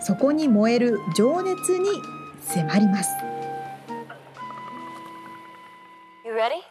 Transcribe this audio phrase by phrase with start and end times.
[0.00, 1.88] そこに燃える情熱に
[2.40, 3.10] 迫ります。
[6.24, 6.62] You ready?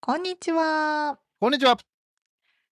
[0.00, 1.23] こんにちは。
[1.44, 1.76] こんにちは。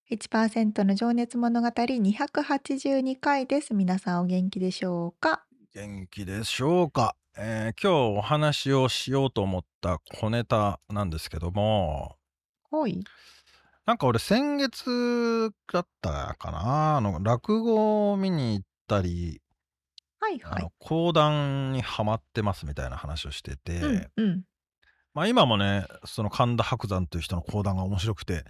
[0.09, 3.75] 1%の情熱物語282回です。
[3.75, 5.45] 皆さんお元気でしょうか？
[5.75, 12.15] 元気でしょうか、えー、今日お話をしようと思った小ネタなんですけども。
[12.71, 13.03] はい。
[13.85, 16.97] なんか俺先月だったかな？
[16.97, 19.39] あの落語を見に行ったり、
[20.19, 20.61] はいはい。
[20.61, 24.41] あの講談にはまってますみたいな話をしてて、うんうん。
[25.15, 28.45] まあ、今もねその神田伯山という人の講談が面白くて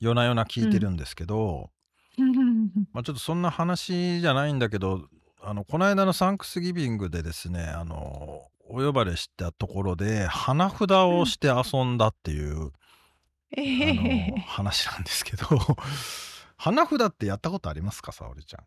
[0.00, 1.70] 夜な夜な聞いてるんですけど、
[2.18, 5.08] うん、まあ、ちょっとそんな話じゃないんだけど
[5.42, 12.70] あのこの間のサンクスギビングでですねあのお呼ばれしたところで花札をして遊んだっていう、うん、
[13.52, 15.46] あの話なんですけど
[16.56, 18.64] 花札ってやったことありますか沙織ちゃん？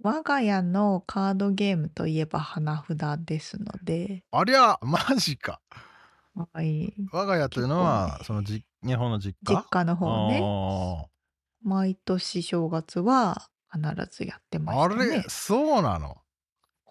[0.00, 4.22] 我が家のカードゲームといえば花札ですので。
[4.30, 5.60] ありゃマジか。
[6.52, 6.94] はい。
[7.10, 9.56] 我が家というのは、そのじ日本の実家？
[9.56, 11.08] 実家の方ね。
[11.62, 15.04] 毎年正月は必ずやってましたね。
[15.04, 16.16] あれ、そうなの？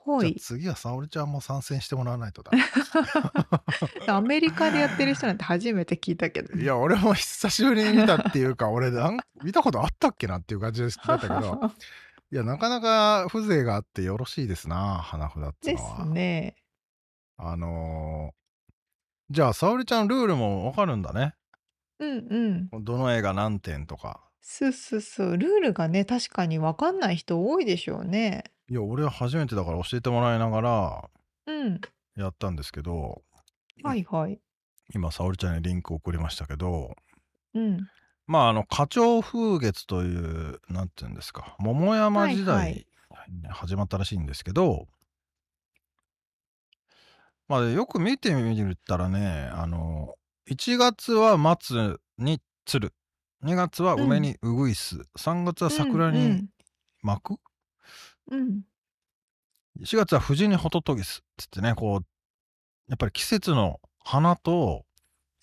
[0.05, 0.35] はい。
[0.35, 2.51] 次は沙織ちゃんも参戦してもらわないとだ。
[4.07, 11.59] アメリカでやってる人なんて初めて聞いたけど、ね、いや、俺も久しぶりに見たっていうか、俺なん見たことあったっけなっていう感じだったけど、
[12.31, 15.97] いや、なかなか風情があってよろしいですな、花札ってのは。
[15.97, 16.55] ですね。
[17.37, 18.37] あのー
[19.29, 21.33] じゃあ、沙織ちゃんルールもわかるんだね。
[21.99, 22.83] うんうん。
[22.83, 24.21] どの絵が何点とか。
[24.41, 25.37] そうそうそう。
[25.37, 28.43] ルールがね、確かにわかんない人多いでしょうね。
[28.69, 31.09] いや、俺は初めてだから教えてもらいながら
[31.47, 31.81] うん。
[32.15, 33.21] やったんですけど、
[33.83, 34.39] はいはい。
[34.93, 36.95] 今、沙織ちゃんにリンク送りましたけど、
[37.53, 37.89] うん。
[38.25, 42.87] まあ、あの、花鳥風月という、なんていうんですか、桃山時代
[43.29, 44.87] に始まったらしいんですけど、
[47.47, 50.15] まあ、よく見てみるったらね、あの、
[50.49, 52.93] 1月は松に鶴、
[53.43, 56.47] 2月は梅にうぐいす、3月は桜に
[57.01, 57.35] 巻く、
[58.31, 58.61] うん。
[59.81, 62.05] 4月は藤にホトトギスつってね、こう、
[62.87, 64.85] やっぱり季節の花と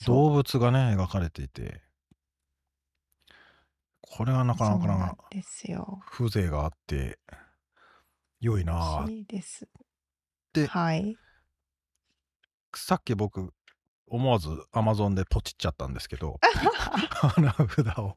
[0.06, 1.82] 動物がね、描かれていて、
[4.00, 5.16] これはなかなかな。
[6.10, 7.18] 風情があって、
[8.40, 9.10] 良いなぁ。
[9.10, 9.68] いいです。
[10.54, 11.18] で、はい。
[12.74, 13.52] さっき僕
[14.06, 16.38] 思わずアマゾンでポチっちゃったんですけど
[17.10, 18.16] 花札を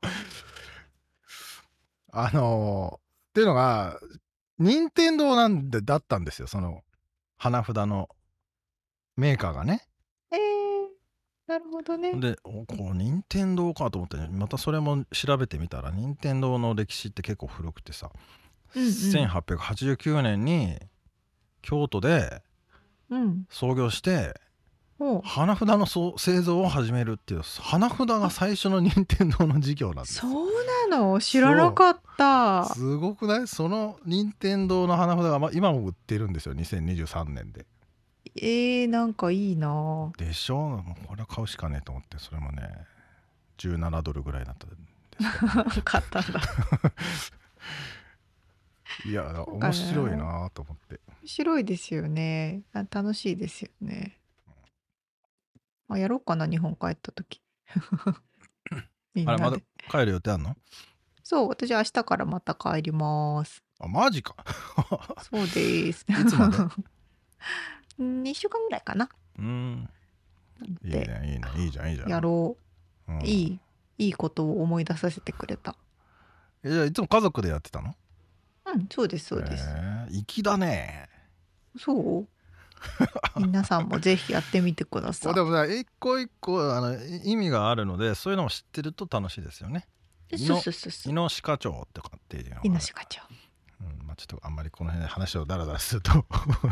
[2.12, 3.00] あのー、っ
[3.34, 4.00] ていうのが
[4.60, 6.84] 任天堂なんでだったんですよその
[7.38, 8.10] 花札の
[9.16, 9.88] メーカーがね。
[10.32, 10.38] えー、
[11.48, 12.14] なるほどね。
[12.14, 18.12] でこう任天堂かと思って、ね、またそれも調べてみたら任天堂の歴史って結構古くてさ、
[18.76, 20.80] うんうん、1889年に
[21.62, 22.42] 京都で
[23.50, 24.40] 創業して、
[25.24, 30.16] 花札の製造を始めるっていう花札が最初の任天堂の事業なんです。
[30.16, 30.48] そう
[30.90, 31.20] なの？
[31.20, 32.66] 知らなかった。
[32.74, 33.48] すごくない？
[33.48, 37.68] その任天堂の花札が、ま、今も売ってるんですよ2023年で。
[38.36, 40.12] えー、なんかいいな。
[40.18, 42.68] でしょもうこれは買うしかねえと思ってそれもね
[43.60, 46.42] 17ドルぐらいだったんですけど、 買ったんだ。
[49.06, 51.00] いや面白いなと思って。
[51.22, 52.64] 面白いですよね。
[52.90, 54.17] 楽しいですよね
[55.90, 57.42] あ、やろうかな、日本帰った時。
[59.14, 59.58] みんあれ、まだ
[59.90, 60.56] 帰る予定あんの？
[61.24, 63.64] そう、私明日からまた帰ります。
[63.80, 64.36] あ、マジか。
[65.32, 66.06] そうです。
[66.10, 66.58] いつまで？
[68.00, 69.10] 2週間ぐらいかな。
[69.38, 69.90] うん。
[70.84, 72.10] いいね、いいね、いいじゃん、いいじゃん。
[72.10, 72.58] やろ
[73.08, 73.12] う。
[73.12, 73.60] うん、いい、
[73.98, 75.76] いいことを思い出させてくれた。
[76.64, 77.96] え、じゃあいつも家族でやってたの？
[78.66, 79.64] うん、そうです、そうです。
[79.68, 81.10] えー、粋だね。
[81.78, 82.28] そう？
[83.38, 85.34] 皆さんもぜひやってみてください。
[85.34, 89.88] でも一個一個あの意味があるのでそういうのも知ってると楽しいですよね。
[90.32, 91.14] そうそうそうそう。
[91.14, 93.22] 猪鹿町とかっていうの猪鹿町。
[93.80, 96.26] うんまあ、ちょっとあんまりこの辺で話をだらだらすると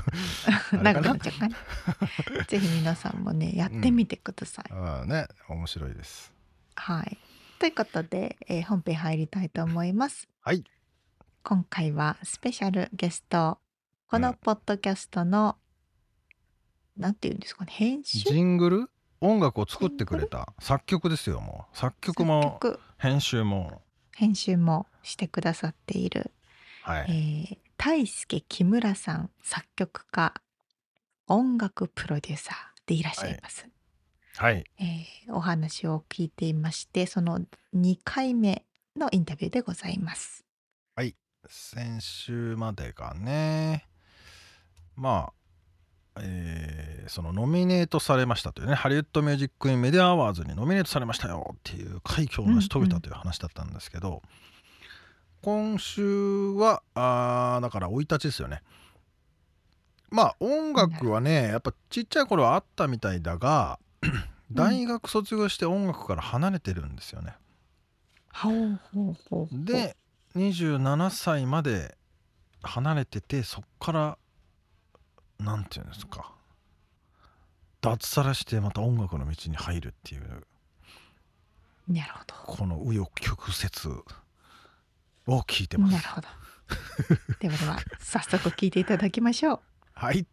[0.74, 1.56] 長くなっちゃうかね。
[2.50, 4.72] ぜひ皆さんもねやってみてください。
[4.72, 6.34] うん、あね面白いです。
[6.76, 7.18] はい。
[7.60, 10.28] ということで、えー、本編入りたいと思います。
[10.42, 10.64] はい。
[11.44, 13.60] 今回はスペシャルゲスト
[14.08, 15.65] このポッドキャストの、うん、
[16.98, 18.20] なんていうんですかね編集？
[18.20, 18.90] ジングル？
[19.22, 20.54] 音楽を作ってくれた。
[20.60, 21.78] 作曲ですよもう。
[21.78, 22.60] 作曲も
[22.98, 23.82] 編集も。
[24.16, 26.32] 編集もしてくださっている、
[26.84, 27.06] はい。
[27.10, 30.34] えー、泰輔木村さん作曲家
[31.28, 32.56] 音楽プロデューサー
[32.86, 33.68] でいらっしゃいます。
[34.38, 37.40] はい、えー、お話を聞いていましてその
[37.74, 38.66] 2回目
[38.98, 40.46] のインタビューでございます。
[40.96, 41.16] はい。
[41.48, 43.88] 先週までがね。
[44.96, 45.34] まあ
[46.22, 54.22] えー、そのノミネートされましたというねハリウッド・ミュージック・イン・メディア・アワーズにノミネートされましたよっていう快挙を成し遂げたという話だったんですけど、うんうん、
[55.74, 58.62] 今週はあだから生い立ちですよね。
[60.10, 63.80] まあ音楽はねやっぱちっちゃい頃はあったみたいだが
[64.52, 67.34] 大学卒業して音楽から離れてるんですよね。
[68.46, 68.50] う
[69.56, 69.96] ん、で
[70.36, 71.98] 27歳まで
[72.62, 74.18] 離れててそっから
[75.40, 76.32] なんていうんですか。
[77.82, 80.46] 脱サラしてまた音楽の道に入るっていう。
[81.88, 82.34] なるほど。
[82.46, 84.04] この紆余曲折
[85.28, 85.94] を聞いてます。
[85.94, 86.28] なるほど。
[87.40, 89.60] ではでは早速聞いていただきましょう。
[89.94, 90.26] はい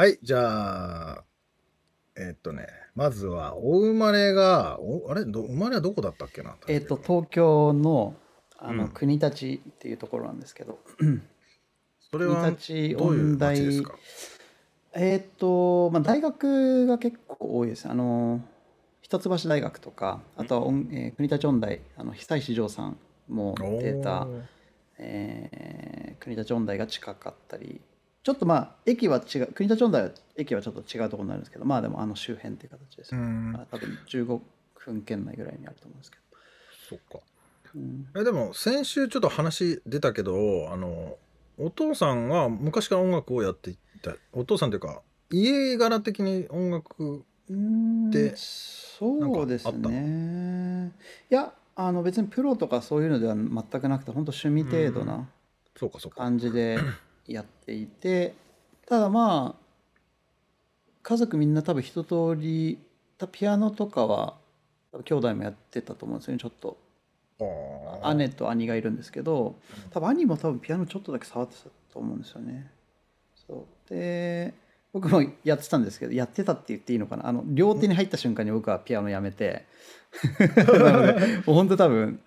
[0.00, 1.24] はい、じゃあ、
[2.16, 5.26] えっとね、まずは、お生まれが、おあれ？
[5.26, 6.56] ど、生まれはどこだったっけな？
[6.68, 8.14] えっと、東京の、
[8.56, 8.88] あの、うん。
[8.92, 10.78] 国立っていうところなんですけど、
[12.10, 13.94] それは、国どういう町ですか？
[14.94, 17.86] えっと、まあ、大学が結構多いです。
[17.86, 18.40] あの、
[19.02, 22.96] 一橋大学とか、あとは音、えー国立音大、あの、久石譲さん
[23.28, 24.26] も出た、
[24.96, 27.82] えー国立音大が近かったり、
[28.30, 34.40] ちょっとまあ駅は違う国立音大は駅はちょっと違うところになるんですけどまあでもあの周辺っていう形です、ね、まあ、多分15
[34.76, 36.20] 分圏内ぐらいにあると思うんですけど。
[36.88, 37.18] そっか、
[37.74, 41.16] うん、えでも先週ちょっと話出たけどあの
[41.58, 50.92] お父さんは昔から音楽をやっていたお父さんというか家柄的に音楽ってそうですね。
[51.30, 55.28] いやあの別にプロとかそういうのでは全くなくて本当趣味程度な
[56.14, 56.78] 感じで
[57.26, 58.34] やっていて
[58.86, 59.60] ただまあ
[61.02, 62.78] 家族みんな多分一通り
[63.32, 64.34] ピアノとかは
[65.04, 66.76] 兄弟もやってたと思うんですよねちょっと。
[68.16, 69.54] 姉と兄がいるんですけど
[69.90, 72.70] 多分兄も多分ピアノちょっとだけ触ってたと思うんですよね。
[73.48, 73.94] そう。
[73.94, 74.52] で
[74.92, 77.26] 僕もやってたんですけどやってたって言っていいのかな。
[77.26, 79.64] あの両手に入った瞬間に僕はピアノやめて。
[80.56, 82.20] なのでもう本当多分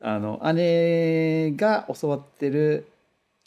[0.00, 2.86] あの姉が教わってる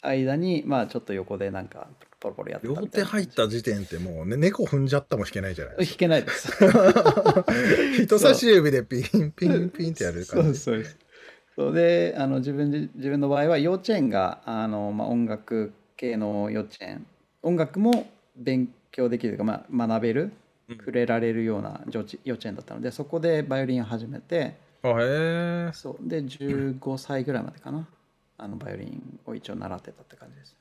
[0.02, 1.88] 間にまあちょっと横でなんか
[2.20, 5.98] ポロポロやってた両手入った時点ってもう、ね、猫踏んじゃったも弾けないじゃないですか。
[5.98, 8.02] 弾けないです。
[8.04, 10.58] 人差し指でピンピンピンってやる感じ。
[10.58, 10.94] そうそう
[11.56, 17.06] そうであの自分自分の場合は幼稚園があの、まあ、音楽系の幼稚園。
[17.42, 20.32] 音楽も勉強できるというか、まあ、学べる
[20.78, 24.56] 触れられるような幼稚園だったのでそこでバイオリンを始めて。
[24.82, 26.08] あへえそう。
[26.08, 27.86] で15歳ぐらいまでかな
[28.42, 30.58] あのバイオリンを一応習ってたって感じですね。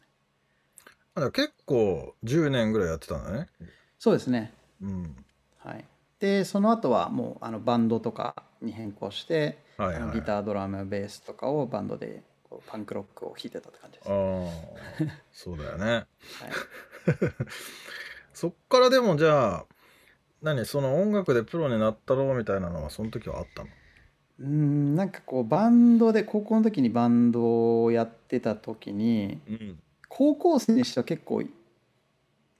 [1.15, 3.47] あ結構10年ぐらいやってたんだね。
[3.97, 4.53] そうですね。
[4.81, 5.25] うん。
[5.59, 5.85] はい。
[6.19, 14.51] でその後はもうあのバンドとかに変更して、はいはい、ギタードラムベースとかをバンドでこうパンクロックを弾いてたって感じです、ね、
[15.07, 15.85] ああそうだよね。
[15.85, 16.05] はい、
[18.33, 19.65] そっからでもじゃあ
[20.41, 23.69] 何その音楽でプロになったろうみたいなのはその時はあったの？
[24.41, 31.43] うんなんかこうバンドで高校の時にバンドをやってた時に、うん、高校生にしては結構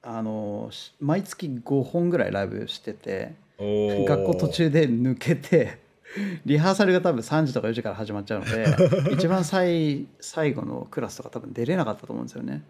[0.02, 5.80] あの毎月5本ぐらいライブしてて学校途中で抜けて
[6.46, 8.66] リハーサルが多分3時とか4時から始まっちゃうので
[9.14, 12.64] 一番最最後のクラスとか多分出れなかったと思うんですよね。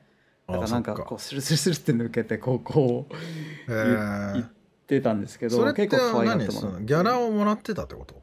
[0.47, 3.05] だからなんかこうスルスルスルって抜けて高校
[3.67, 4.49] 行っ
[4.87, 8.19] てたんですけど結構可愛がってもらってギャラをもらってたってこと？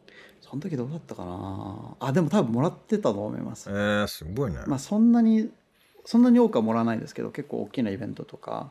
[0.48, 1.96] その時どうだったかな。
[1.98, 3.68] あでも多分もらってたと思います。
[3.68, 4.60] えー、すごいね。
[4.66, 5.50] まあそんなに
[6.04, 8.70] そんなに多くはもらわないんですけど結構大きなイベントとか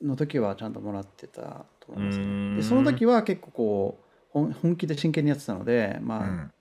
[0.00, 2.56] の時はちゃんともらってたと思いますね。
[2.56, 3.98] でその時は結構こ
[4.34, 6.52] う本気で真剣にやってたのでまあ、うん、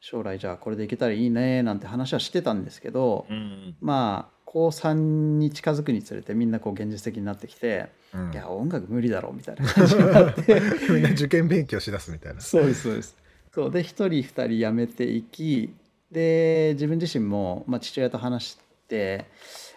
[0.00, 4.92] 将来じゃあこれでいけたらいいねなんて話はしてたんですけど、うん、まあ高3
[5.38, 10.60] に近づくにつれてみんなこう現実的になってきて、うん、いや音楽無理だろうみたいな感じになって。
[10.90, 12.40] みんな受験勉強しだすみたいな。
[12.42, 13.16] そうですそうです。
[13.54, 13.70] そう。
[13.70, 15.74] で1人2人辞めていき
[16.10, 19.24] で自分自身も、まあ、父親と話して、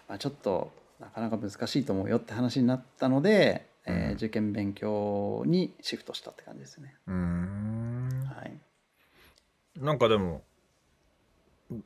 [0.10, 6.96] まあ、ちょっとなかなか難しいと思うよって話になったので、うん、えー、受験勉強にシフトしたって感じですね。
[7.08, 8.10] うん。
[8.26, 8.60] はい、
[9.80, 10.44] なんかでも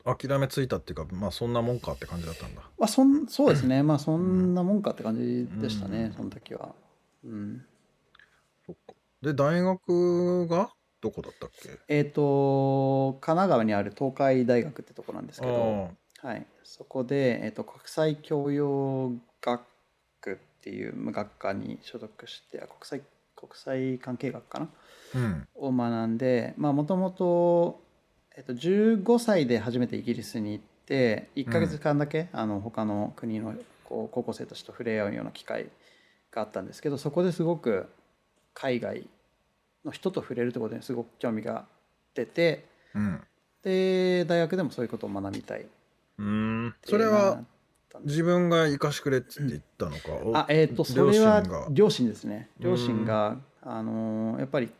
[0.04, 2.62] 諦めついたっていうかまあそんなもんかって感じだったんだ。
[2.78, 3.82] まあそんそうですね。
[3.82, 6.74] まあそんなもんかって感じでしたね、うん、その時は。
[7.24, 7.64] うん、
[8.66, 8.94] そっか。
[9.22, 10.70] で大学が
[11.00, 11.78] どこだったっけ？
[11.88, 15.90] えっ、ー、と神奈川にある東海大学ってとこなんですけど、
[16.22, 19.62] はい、そこで、えーと、国際教養学
[20.20, 23.02] 区っていう学科に所属して国際
[23.34, 24.68] 国際関係学かな、
[25.14, 27.79] うん、を学んでもともと
[28.36, 35.66] 15歳で初めてイギリスに行って1か月間だけ、うん、あの他の国のこう高校生たちと触れ合うような機会
[36.30, 37.88] があったんですけどそこですごく
[38.54, 39.08] 海外
[39.84, 41.64] の人と触れるってことにすごく興味が
[42.14, 43.20] 出て、うん、
[43.62, 45.66] で大学でもそういうことを学びたい
[46.18, 47.42] うんそれは
[48.04, 52.48] 自分が生かしてくれって言ったのか、うん、あえっ、ー、とそれは両親ですね。
[52.60, 54.70] 両親があのー、やっぱり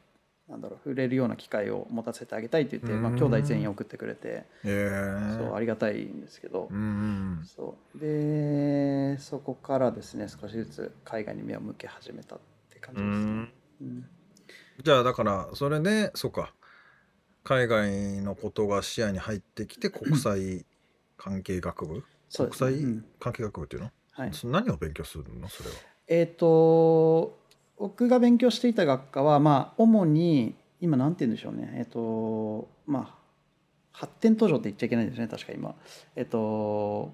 [0.51, 6.69] なんだろう触れるような機会を持たせてあげたいって言って、まあ、兄弟全員送ってくれて、そうありがたいんですけど、
[7.45, 7.99] そう。
[7.99, 12.39] でそこからですね少しずつ海外に目を向け始めたっ
[12.69, 13.53] て感じですね。
[13.81, 14.07] うん。
[14.83, 16.53] じゃあだからそれでそうか。
[17.43, 20.67] 海外のことが視野に入ってきて国際
[21.17, 22.05] 関係学部、
[22.37, 22.75] 国際
[23.19, 25.49] 関係学部っていうの、はい、何を勉強するの？
[25.49, 25.77] それは。
[26.07, 27.40] えっ、ー、と
[27.81, 31.73] 僕が勉強していた学科はまあ主に今なんて言うんでしょうね。
[31.77, 33.15] えっ、ー、とまあ
[33.91, 35.27] 発展途上って言っちゃいけないですね。
[35.27, 35.75] 確か今。
[36.15, 37.11] えっ、ー、と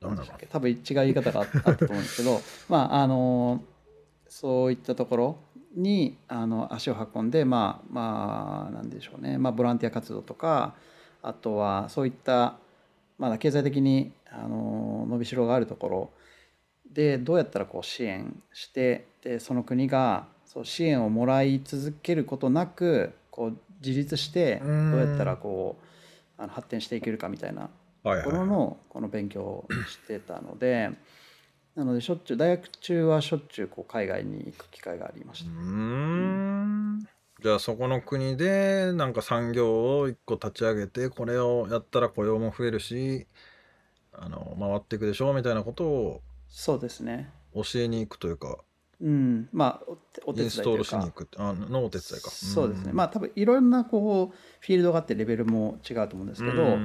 [0.00, 3.62] 多分違う言い方があったと思うんですけど まああの
[4.26, 5.36] そういったところ
[5.76, 10.74] にあの足を運んでまあまあなんでしょうね、まあ、ボランティア活動とか
[11.20, 12.56] あとはそういった
[13.18, 16.10] まだ経済的にあの伸びしろがあるところ
[16.92, 25.76] でどうやったらこう支援してでその国がそう支援をもらい続けることなくこう自立してどうやったらこ
[26.38, 27.70] うあの発展していけるかみたいなと
[28.24, 30.90] ころのこの勉強をしてたので。
[31.74, 35.50] なのでしょっちゅう大学中はしょっちゅうこう海外に行く機会がありました。
[35.50, 37.06] うん
[37.42, 43.26] じゃあそこの国でなんか産業を一個立ち上げてこれをやったら雇用も増えるし
[44.12, 46.22] あの回っていくでしょうみたいなことを
[46.52, 47.30] そうですね。
[47.54, 48.58] 教えに行くというか
[49.00, 49.48] うん。
[49.52, 49.92] まあ
[50.24, 52.30] お手伝いインストールしに行くあのお手伝いか。
[52.30, 52.92] そうですね。
[52.92, 56.78] まあ多分いろんなこうフィールドがあってレベルも違うと思うんですけど、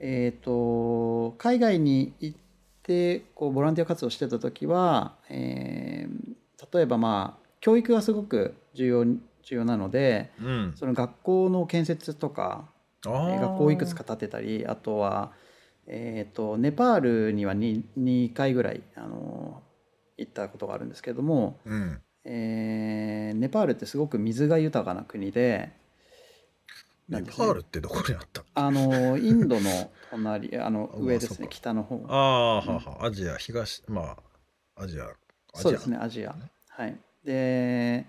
[0.00, 2.50] えっ、と海外に行って
[2.90, 12.68] でこうボランティア活動してた時は、えー、例えばまあ教育がすごく重要重要なので、うん、その学校の建設とか
[13.04, 15.32] 学校をいくつか建てたりあとは、
[15.92, 19.60] えーと、ネパールには 2, 2回ぐらいあの
[20.16, 25.72] 行ったことがあるんですけども、うん、えー、ネパールってすごく水が豊かな国で
[27.08, 28.44] ネパールってどこにあった？
[28.54, 32.04] あのインドの隣あの 上ですね北の方。
[32.08, 34.16] ああ、ははアジア東ま
[34.76, 35.08] あアジア
[35.54, 36.36] そうですねアジア、
[36.68, 36.96] はい。
[37.24, 38.06] で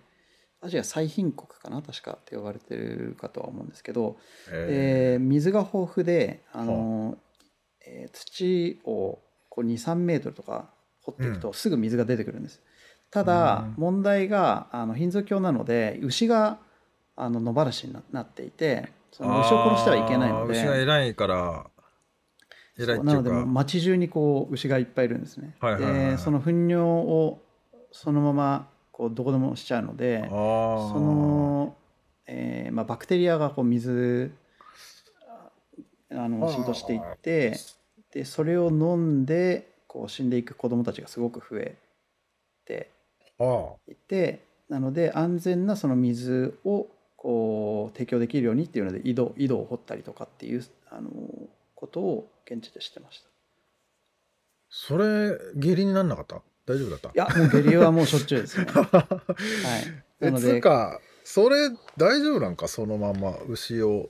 [0.60, 4.18] アジア最貧国かな確かって呼ばれてるかとは思うんですけど、
[4.52, 7.18] えー、水が豊富であの、
[7.86, 9.20] えー、土を
[9.50, 10.70] こう23メートルとか
[11.02, 12.62] 掘っていくとすぐ水が出てくるんです、うん、
[13.12, 16.60] ただ問題があのヒンズー教なので牛が
[17.16, 20.54] あの野放しになっていてその牛を殺してはいけないので。
[20.54, 21.66] 牛が偉いから
[22.78, 27.40] 偉いなので町中にこう牛がいっぱいいるんですね、はいはいはいはい、でその糞尿を
[27.92, 31.76] そのままこうどこでもしちゃうのでその、
[32.28, 34.34] えーまあ、バクテリアがこう水
[36.12, 37.58] あの浸透していって
[38.12, 41.76] でそれを飲んでこう死んでいく子どもたちがすごく増え
[42.66, 42.90] て
[43.88, 46.88] いてなので安全なその水を
[47.18, 51.10] こう提供できるようにっていうので井戸井戸を掘ったりとかっていうあの
[51.76, 53.28] ことを現地でしてました。
[54.70, 56.42] それ下痢になんなかった？
[56.66, 57.10] 大丈夫だった？
[57.10, 59.08] いやもう下痢はもうしょっちゅうですね は
[60.22, 60.26] い。
[60.26, 62.68] なのでかそれ大丈夫なんか？
[62.68, 64.10] そのまま牛を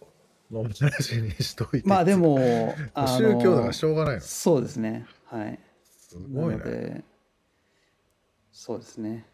[0.51, 1.87] 飲みなしにしといて。
[1.87, 2.37] まあでも
[2.95, 4.21] 宗教だからしょうがないの。
[4.21, 5.05] そうですね。
[5.25, 5.59] はい。
[5.83, 7.03] すごいね。
[8.51, 9.25] そうですね。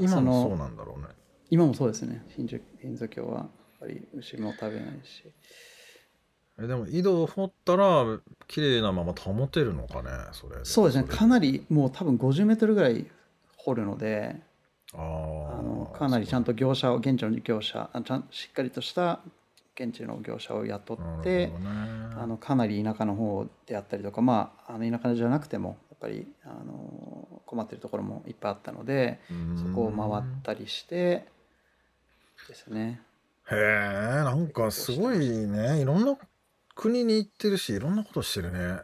[0.00, 1.08] 今もそうなんだろうね。
[1.50, 2.24] 今もそうですね。
[2.28, 3.48] ヒンズ教はやっ
[3.80, 5.32] ぱり牛も食べないし。
[6.58, 11.04] えでも井戸を掘ったら綺麗なまま保てるのかねそれそうですね。
[11.04, 13.06] かなりもう多分50メートルぐらい
[13.58, 14.36] 掘るので
[14.94, 19.20] あのかなりちゃんと業者を現地の業者あちゃんしっかりとした
[19.78, 21.52] 現地の業者を雇って、ね、
[22.16, 29.20] あのかなり田舎の方であったりとかまああの田舎じゃなくてもやっぱりあの困ってるところもいっぱいあったので
[29.56, 31.26] そこを回ったりして
[32.48, 33.00] ですね。
[33.50, 36.16] へえなんかすごいねいろんな
[36.74, 38.80] 国に行ってるしいろんなことしてるね。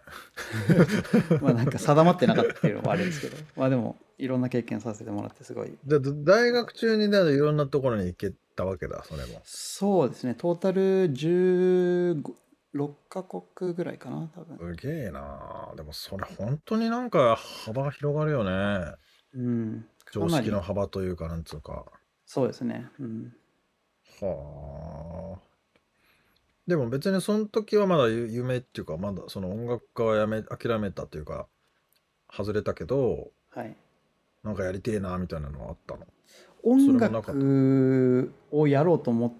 [1.40, 5.72] まあなんか定まってなかったっていうのもあるんですけどまあでもいろんな経験させてもらってすごい。
[5.84, 9.40] で大学中にだいろんなところに行けたわけだそれも。
[9.44, 10.34] そうですね。
[10.34, 12.22] トータル15
[12.74, 14.76] 6カ国ぐらいかな多分。
[14.76, 15.72] すげえな。
[15.76, 18.94] でもそれ本当になんか幅が広がるよね。
[19.34, 19.86] うん。
[20.10, 21.84] 常識の幅というかなんつうか。
[22.24, 22.88] そうですね。
[22.98, 23.32] うん。
[24.20, 25.40] はあ。
[26.66, 31.48] でも別にその時はまだ夢っていうかまだその音楽家はやめ諦めたっていうか
[32.32, 33.76] 外れたけどはい。
[34.44, 36.06] なんかやりてえなみたいなのはあったの？
[36.62, 39.32] 音楽をやろうと思っ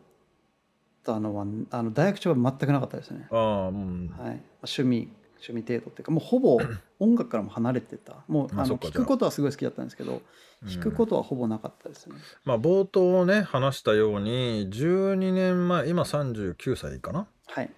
[1.05, 3.29] たのはあの大学中は全くなかったですね。
[3.31, 5.09] ああ、うん、はい、趣味
[5.49, 6.61] 趣味程度っていうかもうほぼ
[7.01, 8.23] 音楽からも離れてた。
[8.29, 10.23] もうあの聞くことはすごい好きだったんですけど
[10.65, 12.15] 弾くことはほぼなかったですね。
[12.45, 17.27] まあ冒頭ね話したように12年前今39歳かな？
[17.47, 17.71] はい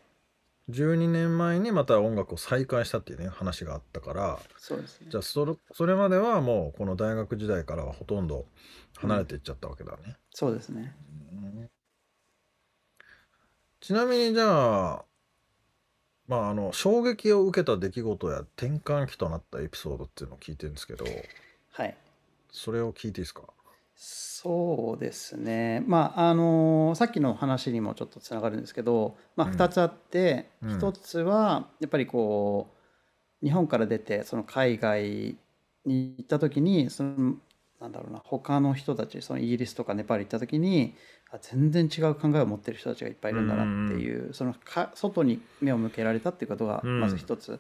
[0.70, 8.46] 12年前にまた音楽を再開したっていうね話があったからそうです、ね、じゃあそれそれまではもうこの大学時代からはほとんど
[8.96, 9.98] 離れていっちゃったわけだね。
[10.06, 10.94] うん、そうですね、
[11.32, 11.68] うん
[13.80, 15.04] ちなみにじゃあ、
[16.26, 21.04] まあ、あの衝撃を受けた出来事や転換期となったエピソードっていうのを聞いてるんですけど、
[21.72, 21.94] はい、
[22.50, 23.42] それを聞いていいですか？
[23.96, 25.82] そうですね。
[25.86, 32.74] まああのさっきの話にもちょっとつながるんですけど、まあ、2つあって、うん、1つはやっぱりこ
[33.42, 35.36] う日本から出てその海外
[35.86, 37.36] に行った時にその
[37.80, 40.94] なんだろうな他の人たちそのイギリスとかネパール行った時に
[41.30, 47.58] あ全然違う考えを持ってる人たちがいっぱいいるんだなっていう、そのか外に目を向けられたっていうことがまず一つ、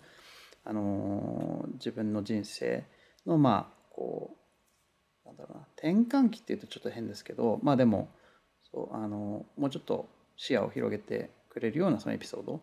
[0.64, 2.84] あの自分の人生
[3.26, 4.43] のまあこう
[5.38, 5.66] なんだろうな。
[5.76, 8.08] 転換期っていうとちょっと変ですけどまあでも
[8.72, 12.60] そうあのもうちょっと視野を広げてくれるようなそのエピソード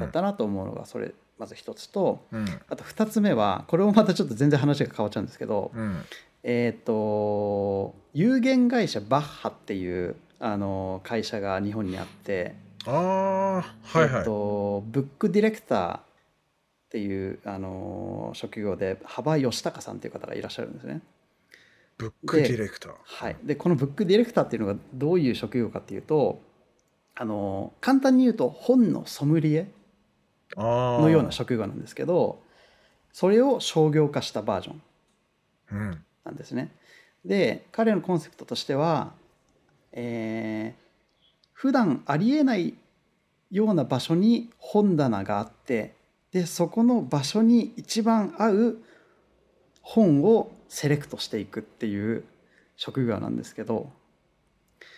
[0.00, 6.04] だったなと思うのがそれまず一つと、うん、あと二つ目はこれもまたちょっと全然話が変わっちゃうんですけど、うん、
[6.42, 12.54] えっ、ー、と有限会社バッハっていうあの会社が日本にあって
[12.86, 16.00] ああはいはい、えっと、ブックディレクターっ
[16.90, 21.00] ていうあの職業で幅義孝さんっていう方がいらっしゃるんですね。
[21.96, 26.40] ブックディレクターはいでこのブックディレクターっていうのがどういう職業かっていうと
[27.14, 29.70] あの簡単に言うと本のソムリエ
[30.56, 32.40] のような職業なんですけど
[33.12, 34.72] それを商業化したバージョ
[35.76, 36.72] ンなんですね。
[37.24, 39.12] うん、で彼のコンセプトとしては
[39.94, 42.74] えー、普段ありえない
[43.50, 45.94] ような場所に本棚があって
[46.32, 48.78] でそこの場所に一番合う
[49.80, 52.24] 本をセレクトしていくっていう
[52.76, 53.90] 職業なんですけど。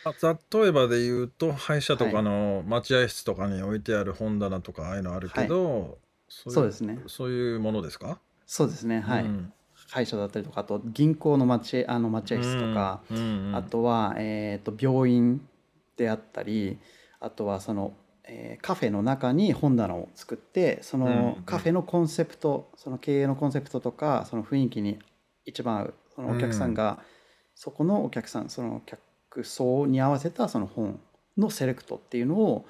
[0.04, 5.90] 例えばで言うと歯医者とかの待合室とかに置いてある本棚とかああいうのあるけど、はい、
[6.28, 7.00] そうですね。
[7.08, 8.20] そういうものですか？
[8.46, 9.00] そうですね。
[9.00, 9.52] はい、うん、
[9.88, 15.40] 歯医者だったりとかあと銀行の待あの待合室とか、うんうんうん、あとは、えーと、病院
[15.96, 16.78] であったり
[17.18, 17.92] あとはその、
[18.24, 25.00] えー、カフェの中に本棚を作ってそのカフェのコンセプトその経営のコンセプトとかその雰囲気に
[25.46, 27.04] 一番合うそのお客さんが、うん、
[27.54, 31.00] そこのお客さんその客層に合わせたその本
[31.38, 32.66] のセレクトっていうのを、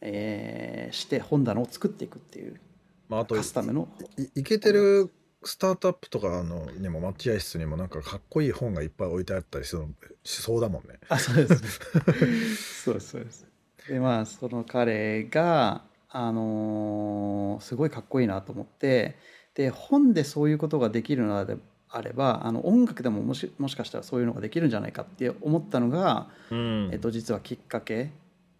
[0.00, 2.60] えー、して本棚を作っていくっていう、
[3.08, 3.88] まあ、あとカスタムの
[4.34, 5.10] いいけてる
[5.44, 9.86] スタートアップとかのにも待合室にもなんかかっこいい本がいっぱい置いてあったりする
[10.24, 10.98] しそうだもんね。
[11.08, 11.80] あそうです
[12.84, 13.46] そうですそうです。
[13.88, 19.16] でまあその彼があのー、すごいかっこいいなと思って
[19.54, 21.56] で本でそういうことができるので
[21.90, 28.10] あればあの音楽でももしもしかしたらそういうのができるんじゃないかって思ったのが、うん、えっと、実はきっかけ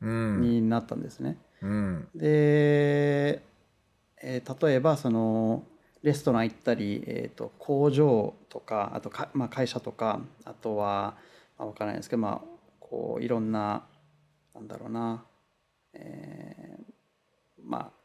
[0.01, 1.37] になったんですね。
[1.61, 3.43] うん、で、
[4.23, 5.65] えー、例えばその
[6.03, 11.17] レストラン行ったり、えーと、工場とかあとか、まあ、会社とかあとは、
[11.59, 13.85] まあ、分からないですけど、まあ、こういろんな
[14.55, 15.25] なんだろうな、
[15.93, 17.99] えー、まあ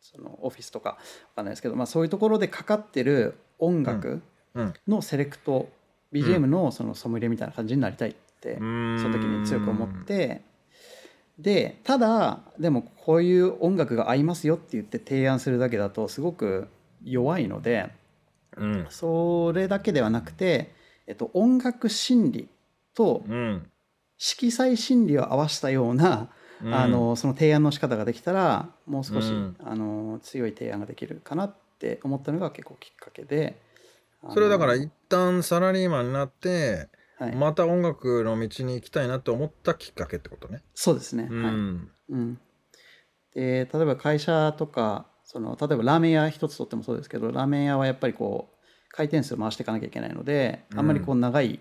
[0.00, 0.98] そのオフィスとか
[1.32, 4.22] 分かんないですけど、まあ、そういうところでかかってる音楽
[4.86, 5.68] のセレクト
[6.12, 10.42] BGM のそのソムリエみたいな感じになりたいってその時に強く思って
[11.38, 16.68] でただでもこういう音楽が合いますよって言って提案するだけだとすごく
[17.02, 17.90] 弱いので、
[18.56, 20.72] うん、それだけではなくて、
[21.06, 22.48] えっと、音楽心理
[22.94, 23.24] と
[24.16, 26.30] 色彩心理を合わせたような、
[26.62, 33.58] うん、あのその提案の仕方ができたらもう少し、うん、あの強い提案ができるかなって思ったのが結構きっかけで
[34.32, 40.62] それはだから一旦サラリーマンになって、はい、また音楽の道に行きたいなって思ったきっかけってことね。
[40.74, 41.54] そうですね、うん、はい、
[42.10, 42.40] うん、
[43.34, 48.54] で例えば会社とかその例えばラーメン屋一つとってもそうですけどラーメン屋はやっぱりこう
[48.90, 51.58] 回転数回していかなきゃいけないので、あんまりこう長い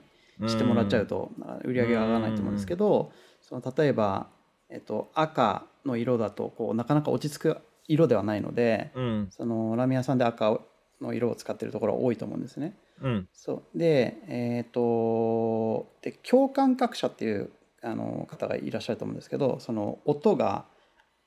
[0.48, 1.32] してもらっちゃうと
[1.64, 4.28] 売り上げが上がらないと思うんですけど、その例えば、
[4.70, 10.60] えっと、赤の色だとこうなかなか落ち着く色ではないので、うん、そのラーメン屋さんで赤
[11.02, 12.76] の色を使ってるところは多いと思うんですね。
[13.02, 13.78] うん、そう。
[13.78, 17.52] で,、えーと、で共感覚者っていう
[17.82, 20.66] あの方がいらっしゃると思うんですけどその音が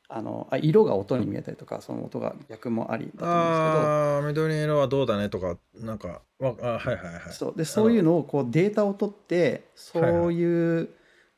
[0.09, 4.19] あのあ色が音に見えたりとかその音が逆もありだと思うんですけど。
[4.19, 7.33] あ緑色はどうだねとかなんかあはいはいはい。
[7.33, 7.55] そう。
[7.57, 10.89] でそういうのをこうデータを取ってそういう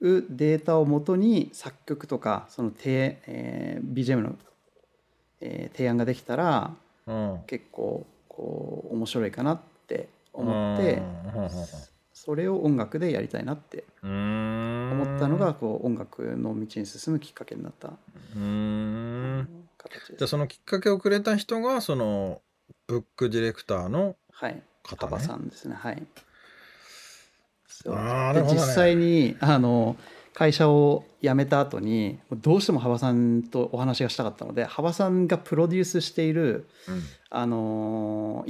[0.00, 4.36] データをもとに作曲とかその、えー、BGM の、
[5.40, 8.06] えー、提案ができたら、うん、結構
[8.38, 11.02] こう面白いかなって思って
[12.14, 17.88] それを音楽でやりたいなって思ったのがこう音楽の道に進むきっかけになった
[19.76, 22.40] 形じゃあそのきっかけをくれた人がその
[22.86, 25.74] ブックディレクターの方、ね、はい、さんですね。
[25.74, 26.02] はい。
[27.66, 27.94] そう。
[28.34, 29.96] で、実際にあの
[30.38, 38.46] 会社を辞めた後にどうしても幅さんとお話がしたかったので幅さんがプロデュースしている、うん、あの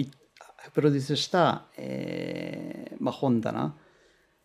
[0.74, 3.74] プロデュースした、えーまあ、本棚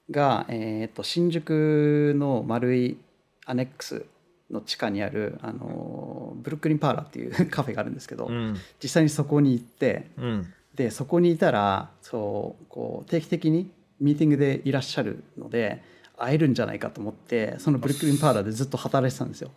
[0.10, 2.98] が、えーと、新宿の丸い
[3.46, 4.06] アネックス
[4.50, 15.84] の地下にあるあのブルックリンパーラーっていう カフェがあるんですけど、うん、実際にそこに行って、うん、でそこにいたらそうこう定期的にミーティングでいらっしゃるので
[16.18, 19.52] 会えるんじゃないかと思ってそのブルックリンパーラーでずっと働いてたんですよ。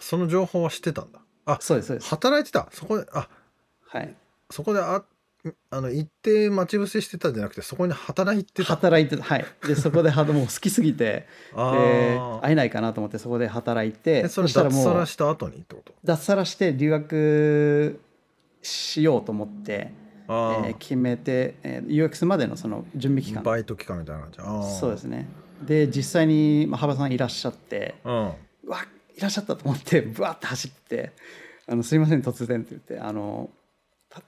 [0.00, 1.20] その情報は知ってたんだ。
[1.46, 2.08] あそうですそうです。
[2.10, 2.68] 働いてた？
[2.72, 3.28] そこであ
[3.88, 4.14] はい。
[4.50, 5.02] そこであ
[5.70, 8.64] あの行って待ち伏せしてたんじゃなくてそこに働いてた？
[8.64, 9.22] 働いてた。
[9.22, 9.44] はい。
[9.66, 15.92] でそこでもう好きすぎて で会えないかなと思ってそこで働いてそしたらもう脱サラした後にってこと？
[16.04, 18.00] 脱サラして留学
[18.62, 19.92] しようと思って、
[20.28, 23.42] えー、決めて、えー、UX までのその準備期間。
[23.42, 24.38] バイト期間みたいな感じ。
[24.80, 25.28] そうですね
[25.62, 28.12] で実際に、まあ、幅さんいらっしゃって、うん、
[28.66, 28.84] わ
[29.16, 31.12] いらっしゃったと思ってぶわって走って
[31.68, 33.50] 「あのすいません突然」って言ってあの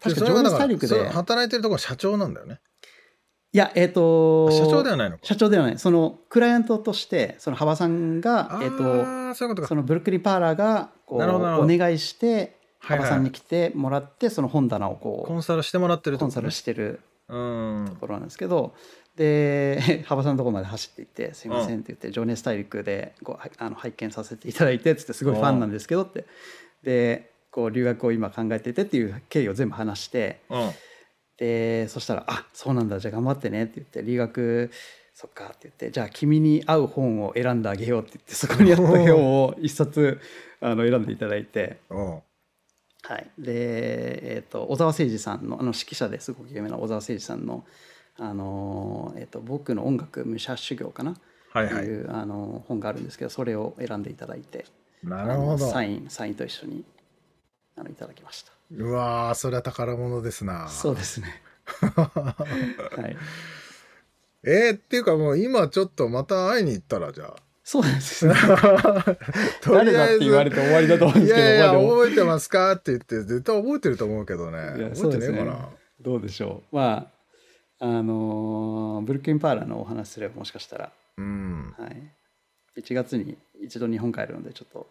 [0.01, 1.09] 確か情熱大陸で。
[1.09, 2.61] 働いてるところ社長なんだよね。
[3.53, 5.79] いやえっ、ー、と社長ではないの社長ではない。
[5.79, 17.33] そのクライアントとしてその幅さんがえっ、ー、とそのブルックリンパーラーがこうお願いして幅さんに来てもらって、その本棚をこうコンサルしてもらってるコンサルしてると
[18.01, 18.75] ころなんですけど、
[19.17, 26.25] で 幅さんのところまで走っていって「すいません」って言って「情熱大陸でごあの拝見させていただいて」っつって「すごいファンなんですけど」って。
[26.83, 30.71] でこう留学を今考えててっていう経緯を全部話して、うん、
[31.39, 34.71] でそしたら「あそうなんだじゃあ頑張ってね」って言って留学
[35.15, 40.21] そっかって言ってじゃあ君に合う本を選んであげようって言ってそこにあった本を一冊
[40.61, 41.79] あの選んでいただいて。
[43.03, 43.53] はい、で、
[44.35, 47.65] えーと、小沢誠二さんのあの指揮者ですごく有名な小沢誠二さんの
[48.19, 51.17] 「あのえーと、僕の音楽武者修行」かな、
[51.51, 54.65] はいはい、いうあの本があるんですけどそれを選んでいただいて
[55.03, 55.71] なるほど。
[55.71, 56.85] サインサインと一緒に
[57.77, 58.53] あのいただきました。
[58.73, 60.69] うわそれは宝物ですな。
[60.69, 61.43] そうですね。
[61.85, 62.35] は
[63.09, 63.17] い。
[64.43, 67.37] えー、っていうかもう今ちょっとまた会いに行ったらじゃあ。
[67.63, 68.35] そうなんですね。
[69.67, 71.47] 誰だって言われて終わりだと思うんですけど。
[71.47, 72.73] いやいや、覚えてますか？
[72.73, 74.59] って言って、絶対覚えてると思うけどね。
[74.95, 75.59] 覚えてねえかな、ね。
[76.01, 76.77] どうでしょう。
[76.77, 77.16] まあ、
[77.79, 82.17] あのー、ブルックリンパーラーのお話すればもしかしたら、うん、はい。
[82.81, 84.87] 1月に一度日本帰るのでちょっと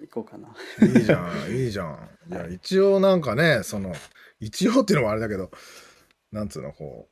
[0.00, 0.48] 行こうかな、
[0.80, 2.08] うん、いいじゃん いいじゃん。
[2.30, 2.34] い。
[2.34, 3.92] や一応なんかねその
[4.38, 5.50] 一応っていうのもあれだけど
[6.30, 7.08] なんつうのこ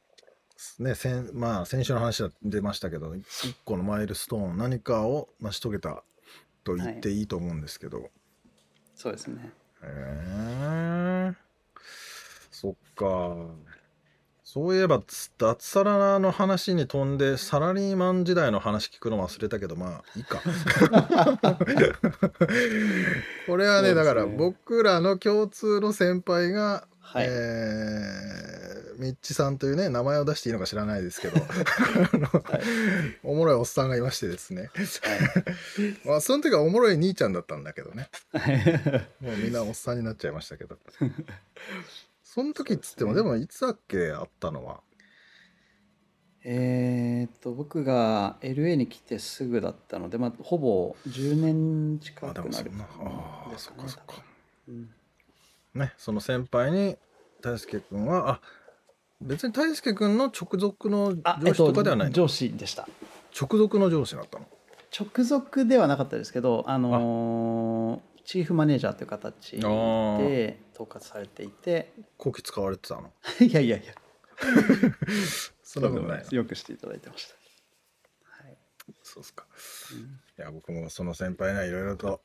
[0.79, 6.05] うね先まあ先週の話は出ましたけど一個のマイルストーン何かを成し遂げた
[6.63, 8.11] と言っていいと思うんですけど、はい、
[8.95, 9.51] そうですね。
[9.83, 11.33] へえ
[12.53, 13.37] そっか
[14.53, 15.01] そういえば
[15.39, 20.43] 脱サラの話に飛んでサラリーマン時代の話聞くの忘れたけどまあいいか。
[23.47, 27.33] これはね、ね、だから僕らの共通の先輩が、はい、え
[28.99, 32.61] ミッチさんというね名前を出していいのか知らないですけど はい、
[33.23, 38.11] おもろいおっさんがいましてですね、はい、まあその時はおもろい兄ちゃんだったんだけどね。
[39.23, 40.77] もうみんなおっさんになっちゃいましたけど
[42.35, 44.81] その時っつってもでもいつだっけあったのは？
[46.45, 52.87] えー、っと僕が LA に来てすぐだったので、まあ、ほぼ10年近くなるんですかね。
[53.05, 54.15] あそっかそっか、
[54.67, 54.89] うん、
[55.75, 56.97] ねその先輩に
[57.43, 58.41] 大輔君はあ
[59.21, 62.89] 別に大輔君の直属の上司とかではない、えっと、上司でした。
[63.39, 64.47] 直属の上司だったの？
[64.99, 71.93] 直属ではなかったですけどあのー、チーフマネージャーという形で統括されていて。
[72.17, 73.13] こき使われてたの？
[73.41, 73.95] いやいやいや。
[75.63, 77.35] そんなことないよくしていただいてました。
[78.45, 78.57] はい、
[79.03, 79.47] そうですか、
[79.93, 80.05] うん、い
[80.37, 82.21] や僕もその先輩にはいろいろと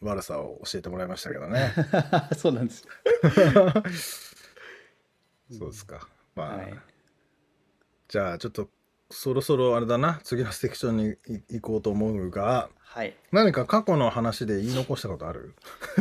[0.00, 1.72] 悪さを教えてもらいましたけどね。
[2.36, 2.86] そうなんです
[5.50, 6.08] そうですか。
[6.34, 6.74] まあ、はい、
[8.08, 8.70] じゃあちょっと
[9.14, 11.16] そろそろあれだな次のセクションに
[11.48, 15.54] 行こうと思うが、はい、何か過去の話で言い残したことある？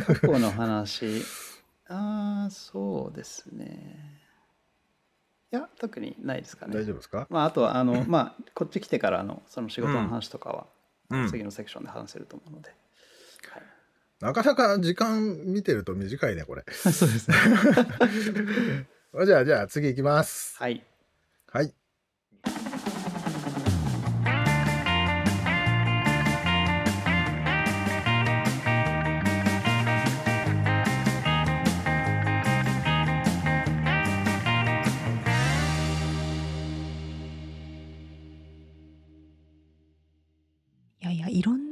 [0.06, 1.24] 過去の話？
[1.88, 4.22] ああそうですね。
[5.52, 6.74] いや特にないですかね。
[6.74, 7.28] 大丈夫ですか？
[7.30, 10.66] まああとはあのまあこっち来てからのその仕事の話とかは、
[11.12, 12.70] うん、次のセクションで話せると思うので、
[13.50, 13.64] はい、
[14.22, 16.64] なかなか時間見てると短いねこれ。
[16.74, 17.36] そうですね。
[19.26, 20.58] じゃあ、じゃあ次行きます。
[20.58, 20.84] はい。
[21.52, 21.72] はい。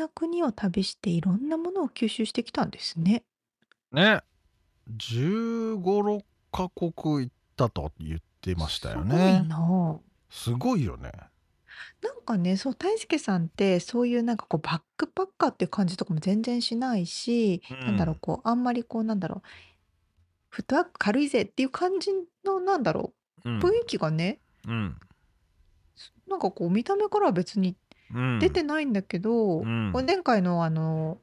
[0.02, 3.24] な国を旅していろんなものを吸収してきたんですね。
[3.92, 4.22] ね。
[4.98, 9.46] 15、6カ国行ったと言ってましたよすごいね。
[9.48, 10.00] な。
[10.30, 11.12] すごいよね。
[12.02, 19.42] なんかね、そう、大輔さんってそういうなんかこうバックパッカーっていう感じとかも全然しないし、うなんだろう、こうあんまりこうなんだろう、
[20.50, 22.12] フットワーク軽いぜっていう感じ
[22.44, 23.14] のなんだろ
[23.46, 24.98] う、雰囲気がね、うん。
[26.28, 27.76] なんかこう見た目からは別に
[28.40, 31.20] 出てないんだけど、う前回のあの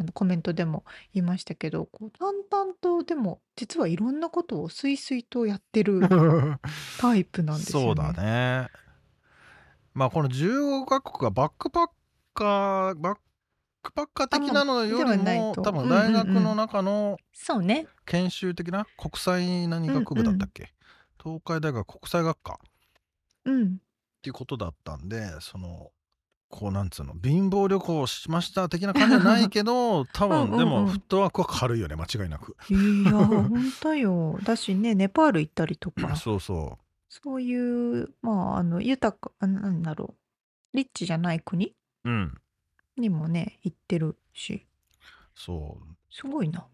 [0.00, 6.00] あのコメントでも言いましたけど、こう淡々とでも実はいろんなことをすいすいとやってる
[7.00, 8.68] タイプなんですそうだね。
[9.94, 11.90] まあこの15カ国がバックパッ
[12.32, 13.18] カー、バッ
[13.82, 17.88] クパッカー的なのよりも多分大学の中のそうね。
[18.06, 20.72] 研修的な国際何学部だったっけ、
[21.20, 22.60] 東海大学国際学科。
[23.46, 23.64] うん。
[23.64, 25.90] っていうことだったんでその
[26.48, 32.56] こうなんつうの貧乏旅行しました的な感じじゃないけど 多分でもフットワークは軽いよね間違いなく。
[32.70, 34.38] いや 本当よ。
[34.42, 36.16] だしねネパール行ったりとか。
[36.16, 36.84] そうそう。
[37.10, 40.14] そういうまああの豊かあなんだろ
[40.72, 42.34] うリッチじゃない国うん。
[42.96, 44.66] にもね行ってるし。
[45.34, 45.96] そう。
[46.10, 46.66] すごいな。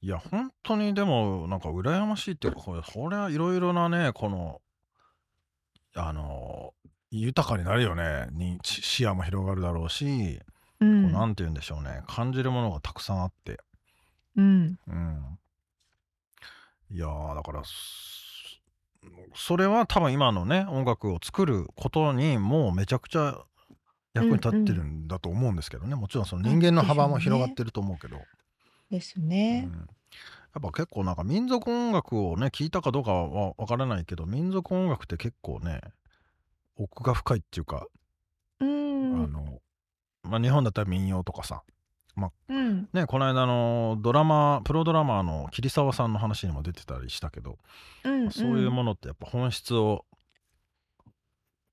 [0.00, 4.60] いや本当にでもなんか羨ましいっていうかこれこれはいろいろなねこの
[5.94, 6.72] あの
[7.10, 8.28] 豊かになるよね。
[8.32, 10.40] に視野も広がるだろうし、
[10.80, 12.02] うこうなんて言うんでしょうね。
[12.06, 13.58] 感じるものがたくさんあって。
[14.36, 14.78] うん。
[14.86, 15.38] うん。
[16.90, 17.62] いやーだから
[19.34, 23.38] それは多分今のね音楽を作ることにもうめちゃくちゃ
[24.14, 25.94] 役に立ってるんだと思うんですけどね。
[25.94, 28.22] もちろんその人間の幅も広がってると思うけど、
[28.90, 29.60] ですうね。
[29.62, 29.76] ん、や
[30.58, 35.80] っぱ結構なんか民族音楽をね聞いたかどうかはわからないけど民族音楽って結構ね
[36.78, 37.86] 奥が深いっていうか、
[38.60, 39.24] うん。
[39.24, 39.60] あの、
[40.22, 41.62] まあ、日本だったら民謡とかさ、
[42.14, 42.88] まあ、うん。
[42.92, 47.58] ね、この間のドラマ、プロドラマーの桐沢さんの話にも出てたりしたけど、
[48.04, 50.04] うんそういうものってやっぱ本質を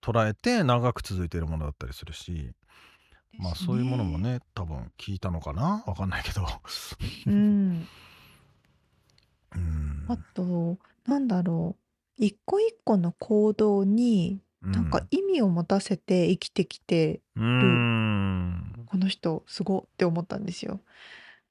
[0.02, 2.52] 捉えて長く続いているものだったりするし、
[3.38, 5.84] まあそういうものもね、多分聞いたのかな？
[5.88, 6.46] わかんないけど。
[7.28, 7.88] うん。
[9.56, 10.06] うん。
[10.08, 11.82] あと、なんだろう。
[12.18, 17.42] 一個一個の行動になんか意味を持たせて生きてきてる
[18.86, 20.80] この人すごって思ったんですよ。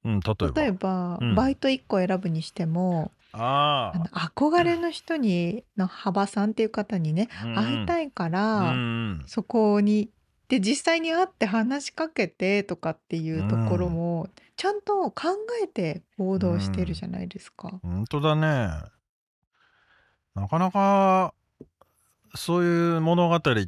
[0.05, 0.61] うん、例えば。
[0.62, 9.24] 例えば、うんバイト1個選ぶにしてもああの憧れの人にの幅さんっていう方にね会いたいかうらん。
[9.27, 10.11] そこに
[10.48, 17.81] で実際に会って話しかけてとかっていうところもちゃんと考えて行動してるじゃないですか。
[17.83, 18.68] 本当だね。
[20.35, 21.33] なかなか
[22.35, 23.61] そういう物語って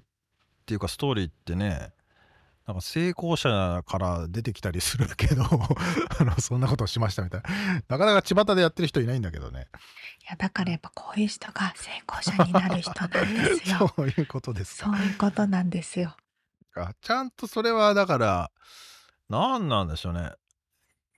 [0.71, 1.91] いうかストーリーってね
[2.67, 5.45] なんか成功者から出てきたりするけど
[6.19, 7.49] あのそんなことをしましたみたいな。
[7.89, 9.69] なかなか巷でやってる人いないんだけどね。
[10.23, 13.93] いやだからやっぱこういう人が成功者になる人なんですよ。
[13.97, 16.17] そういうことですそういうことなんですよ。
[17.01, 18.51] ちゃんとそれはだから
[19.29, 20.33] 何なんでしょうね。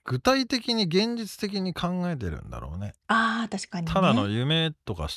[0.05, 2.93] 具体的に現実的に考えてるんだろうね。
[3.07, 3.93] あー確かにね。
[3.93, 5.07] ただの夢とか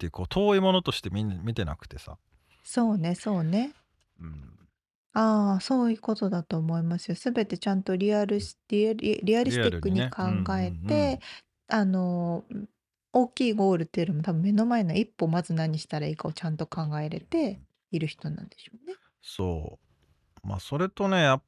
[0.00, 2.16] してこう遠いものとして見見てなくてさ、
[2.64, 3.72] そうねそうね。
[4.18, 4.58] うん、
[5.12, 7.14] ああそういうことだと思いますよ。
[7.14, 10.22] すべてちゃんとリアルスリアリリアリスティックに考
[10.58, 10.86] えうんうんうん。
[10.86, 11.20] て
[11.68, 12.44] あの
[13.12, 17.60] 大きいゴールっていうよりも多分目の前の一歩まず何したらいいかをちゃんと考えれて
[17.90, 18.96] いる人なんでしょうね。
[19.22, 19.78] そ
[20.44, 20.46] う。
[20.46, 21.42] まあそれとねやっ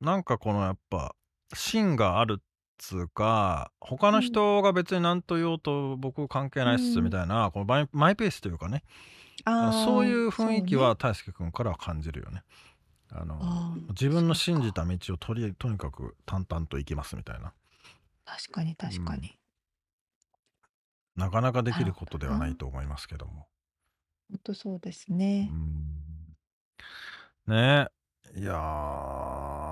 [0.00, 1.14] なんかこのやっぱ
[1.54, 2.42] 芯があるっ
[2.84, 8.84] つうか他の人が別に何と言おうと僕関係ないっすうんみたいな、このマイマイペースというかね。
[9.46, 12.42] そういう雰囲気は大輔君からは感じるよね。
[13.10, 17.52] あの自分の信じた道をとりとにかく淡々と行きますみたいな。
[18.24, 19.38] 確かに確かに。
[21.16, 23.46] なかなかできることではないと思いますけども。
[24.28, 25.44] 本当そうですうね。
[25.46, 26.36] ん。
[27.46, 27.88] ね。
[28.36, 29.63] えいやー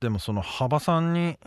[0.00, 1.38] でもその幅さんに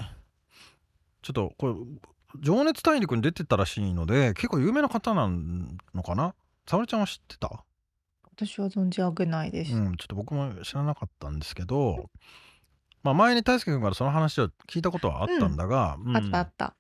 [1.22, 1.74] ちょっとこれ
[2.42, 6.36] 「情熱大陸」に出てたらしいので結構有名な方なのかな？
[6.68, 7.64] 沙織ちゃんは知ってた？
[8.36, 9.74] 私は存じ上げないです。
[9.74, 12.10] うん、ちょっと僕も知らなかったんですけど、
[13.04, 16.76] まあ、前に大輔君からその話を聞いたことはあったんだが、うんあったあった。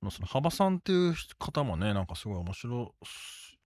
[0.00, 2.94] まあその幅さんっていう方もねなんかすごい面白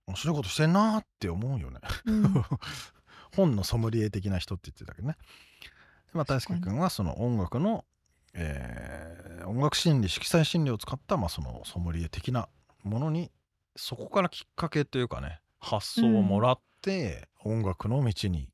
[0.07, 1.79] 面白いことしてんなーって思うよね。
[2.05, 2.43] うん。
[3.35, 5.15] 本のソムリエ的な人って言ってたけどね。
[5.15, 5.76] で
[6.13, 7.85] まあ大輔君はその音楽の、
[8.33, 12.49] えー音楽心理色彩心理を使った、まあ、そのソムリエ的な
[12.83, 13.31] ものに
[13.77, 18.49] そこからきっかけというかね発想をもらって、音楽の道に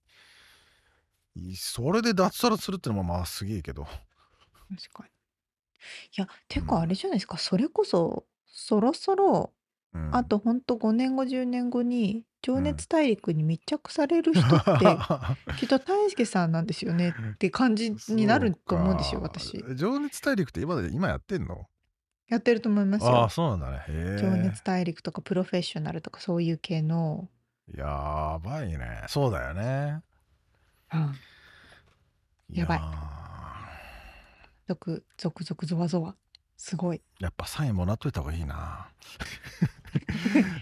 [1.35, 5.09] いそれで脱サラするってのもまあすげえけど、確かに。
[6.17, 7.37] いやてかあれじゃないですか。
[7.37, 9.51] それこそそろそろ
[9.93, 10.15] うん。
[10.15, 14.97] あとほんと5年後10年後に「情熱大陸」に密着される人って、
[15.57, 19.63] きっと大輔さんなんですよねって感じになると思うんですよ私。
[19.75, 21.65] 情熱大陸って今で今やってんの？
[22.27, 23.29] やってると思いますああよ。
[23.29, 24.17] そうなんだね。
[24.19, 27.29] 情熱大陸とかプロフェッショナルとかそういう系の。
[27.73, 29.03] やばいね。
[29.07, 30.01] そうだよね。
[30.93, 31.15] うん。
[32.49, 32.79] やばい。
[32.79, 32.83] ー
[34.67, 36.15] 続続々ゾワゾワ。
[36.57, 37.01] すごい。
[37.19, 38.89] やっぱサインもらっといた方がいいな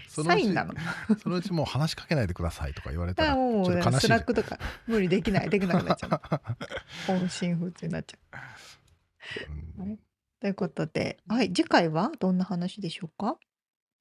[0.08, 0.74] そのうちサインなの？
[1.22, 6.08] そのうちもう話しかけないでくださいとか言われたらあもうちょっと悲しいスラックとか無理できないできなくなっちゃ
[7.08, 7.12] う。
[7.12, 8.18] 音信 不通になっちゃ
[9.78, 9.82] う。
[9.82, 9.88] うん。
[9.88, 9.98] はい。
[10.40, 13.36] ということで、はい、次回はどんな話でしょうか？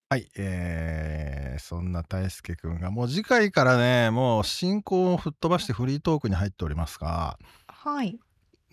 [0.10, 7.40] はい、えー、そんな大輔くんがもう次回からねもう進行を吹っ飛ばしてフリートークに入っておりますが。
[7.68, 8.20] はい。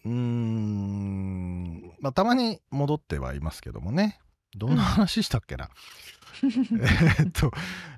[0.05, 4.19] うーんまあたまに戻ってはいますけどもね。
[4.57, 5.69] どんな話したっけな、
[6.43, 7.51] えーっと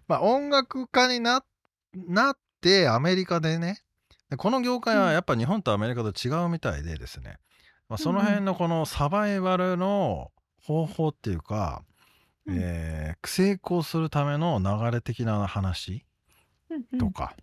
[0.08, 1.44] まあ音楽家にな
[1.94, 3.82] なってアメリカでね
[4.28, 7.38] でこの業界はやっぱ日本とアメリカと違うみたいでですね、
[7.88, 10.30] まあ、その辺のこのサバイバルの
[10.62, 11.82] 方法っていうか、
[12.46, 12.58] うん。
[12.58, 16.06] えー成功するための流れ的な話
[16.70, 16.98] うんうん。
[16.98, 17.36] とか、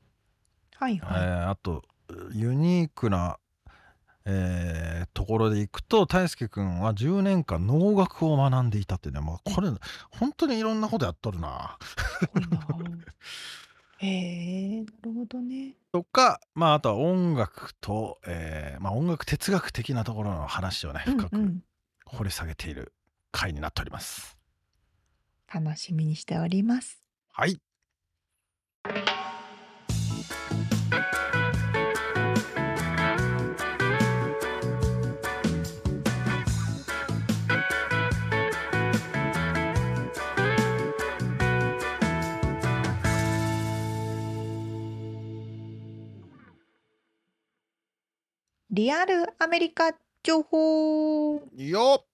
[0.76, 1.22] はいえはい。
[1.22, 1.84] ーあと
[2.32, 3.38] ユニークな、
[4.30, 9.70] えーところでいくと大輔君は10年間農学を学んでいたっていうね、まあ、これ
[10.12, 11.78] 本当にいろんなことやっとるな。
[14.00, 15.74] へえ、なるほどね。
[15.92, 21.64] とか、まあ、あとは音楽と、えーまあ、音楽哲学的なところの話をねうん深くうん。
[22.06, 22.94] 掘り下げている
[23.32, 24.38] 回になっております。
[25.52, 27.02] 楽しみにしております。
[27.32, 27.60] はい
[48.70, 51.36] リアルアメリカ情報。
[51.56, 52.06] よっ。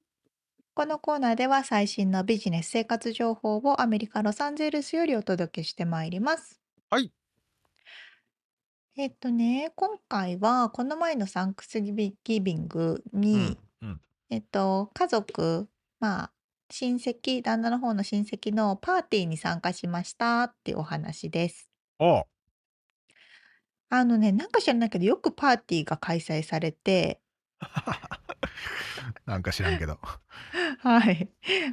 [0.76, 6.62] このコーナーでは最新のビジネス生活情報をアメリカ・ロサンゼルスよりお届けしてまいります。
[6.92, 7.12] はい。
[8.96, 14.02] えっとね、今回はこの前のサンクスギビングうに、んうん。
[14.30, 15.68] えっと、家族、
[16.00, 16.32] まあ、
[16.70, 21.68] 親戚、旦那の方の親戚のパーティーに参加しましたっていうお話です。
[21.98, 22.33] ああ
[24.06, 27.22] のね、なんか知らないけど、よくパーティーが開催されて、
[29.26, 30.00] なんか知らんけど。
[30.80, 31.30] はい。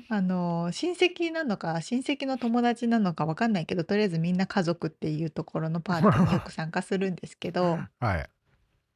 [0.08, 8.30] あの、親戚なのか、親戚の友達なのかわかんないけど、とりあえずみんな家族っていうところのパーティーによく参加するんですけど、はい。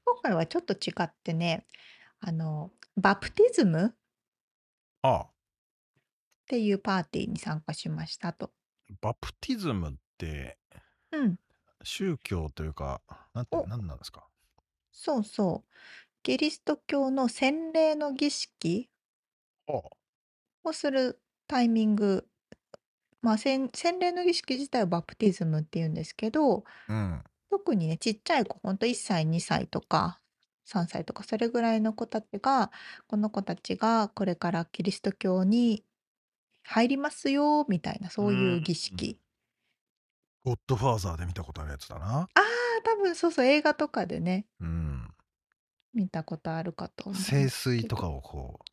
[0.05, 1.66] 今回はちょっと違ってね、
[2.20, 3.97] あの、バプティズム
[5.03, 5.22] ああ。
[5.25, 5.27] っ
[6.47, 8.53] ていうパーティーに参加しましたと。
[9.01, 10.59] バプティズムって
[11.11, 11.39] うん。
[11.85, 13.03] 宗教というか、
[13.35, 14.28] なんて、なんなんですか？
[14.93, 15.70] そうそう。
[16.22, 18.91] キリスト教の洗礼の儀式
[20.64, 22.26] をするタイミング、
[23.22, 27.24] まあ、洗洗礼の儀式自体はバプティズムっていうんですけど、うん。
[27.51, 30.20] 特にね、ちっちゃい子、ほんと1歳、2歳とか
[30.64, 32.72] 3歳とか、それぐらいの子たちが、
[33.09, 35.85] この子たちがこれからキリスト教に
[36.64, 39.20] 入りますよみたいな、そういう儀式。
[40.45, 42.05] ゴッドファーザーで見たことあるやつだな。
[42.05, 42.28] ああ、
[42.84, 45.09] 多分そうそう、映画とかでね、うん。
[45.95, 47.22] 見たことあるかと思う。
[47.22, 48.70] 清水とかをこう、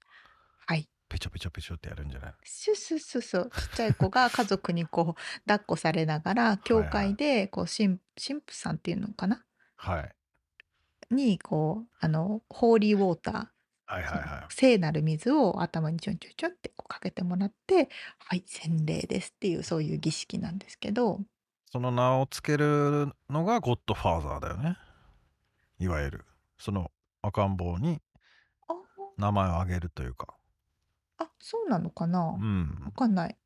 [0.68, 0.90] はい。
[1.08, 2.34] ペチョペチョペチョってやるんじゃない？
[2.44, 9.44] シュシュシュシュちっちゃい子が家族にこう 抱っこされながら教会でこう神神父さんっていうのかな？
[9.76, 10.16] はい。
[11.14, 13.36] にこうあのホーリーウォーター。
[13.86, 14.54] はいはいはい。
[14.54, 21.20] 聖なる水を頭にちょんちょんちょんってこうかけてもらってはい洗礼ですっていうそういう儀式なんですけど
[21.72, 24.78] その名を付けるのがゴッドファーザーだよね。
[25.80, 26.26] いわゆる。
[26.60, 26.92] その
[27.22, 28.02] 赤ん坊に
[29.18, 30.34] 名前を挙げるというか。
[31.18, 32.38] あ、そうなのかな？
[32.38, 32.82] うん。
[32.86, 33.38] わかんない。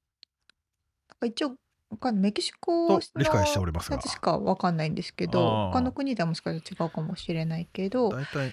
[1.09, 1.55] なんか一応、
[1.91, 8.51] わかんメキシコ理解しておりますやつしかわかんないんですけど、他の国ではもしかしたら違うかもしれないけど、大体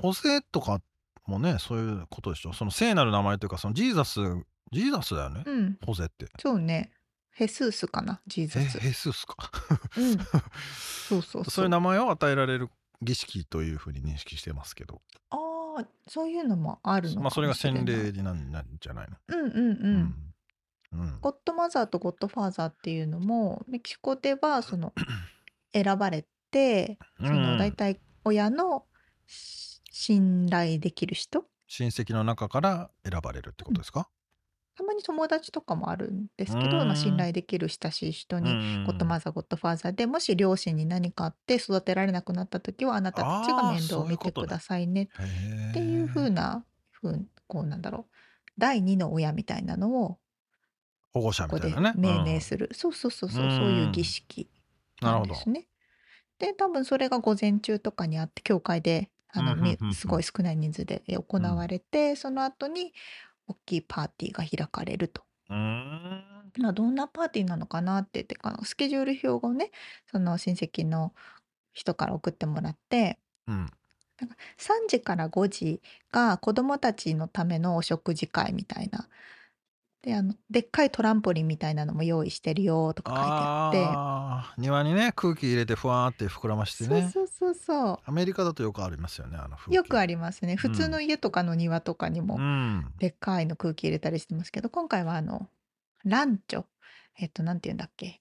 [0.00, 0.80] ホセとか
[1.26, 2.54] もねそういうことでしょ。
[2.54, 4.20] その聖なる名前というかそのジーザス
[4.72, 6.26] ジーザスだよね、うん、ホセって。
[6.40, 6.90] そうね。
[7.32, 8.78] ヘスースかな、ジーザス。
[8.78, 9.36] ヘスースか。
[9.96, 10.18] うん。
[11.08, 11.64] そうそうそう。
[11.64, 12.68] いう名前を与えられる
[13.00, 15.00] 儀式というふうに認識してますけど。
[15.30, 15.36] あ
[15.80, 19.16] あ、そういうのもあるのまあそれが洗礼になんなんじゃないの？
[19.28, 21.00] うんうんうん。
[21.00, 21.20] うん。
[21.20, 24.92] ゴッドマザーとゴッドファーザーっていうのもメキシコではその
[25.72, 28.84] 選ばれてその大体親の
[29.26, 31.46] 信頼できる人？
[31.66, 34.10] 親戚の中から選ばれるってことですか？
[34.76, 38.50] たまに友達とかもあるんですけど、まあ、信頼できる親しい人に
[38.86, 44.60] ゴッドマザーゴッドファーザーでもし両親に何かあって育てられなくなった時はあなたたちが面倒を見てくだ。
[44.60, 45.08] さいね
[45.70, 48.14] っていうふうなふうこうなんだろう
[48.58, 50.18] 第二の親みたいなのを
[51.12, 51.92] 保護者みたいなね。
[51.96, 54.48] 命名する、そうそうそうそうそういう儀式
[55.00, 55.66] なんですね。
[56.38, 62.92] で多分それが午前中とかにあって教会であの、すごい少ない人数で行われて、その後に
[63.46, 65.24] 大きいパーティーが開かれると。
[65.48, 66.52] うん。
[66.58, 69.70] まあ、どんなパーティーなのかなっててかスケジュール表をね
[70.10, 71.14] その親戚の
[71.72, 73.70] 人から送ってもらってうん。
[74.20, 75.82] なんか3時から5時
[76.12, 79.08] が子どもたちのためのお食事会みたいな
[80.02, 83.86] で、あの、でっかいトランポリンみたいなのも用意してるよとか書いてあって。
[84.50, 87.98] あ庭にね空気入れてふわーって膨らましてそうそうそうそう。
[88.04, 90.56] アメリカだとよくありますよねあの風よくありますね。
[90.56, 92.38] 普通の家とかの庭とかにも、
[92.98, 95.48] でっかいの空気入れたりしてますけど、今回はあの、
[96.04, 96.64] ランチョ。
[97.18, 98.20] えっと、なんて言うんだっけ。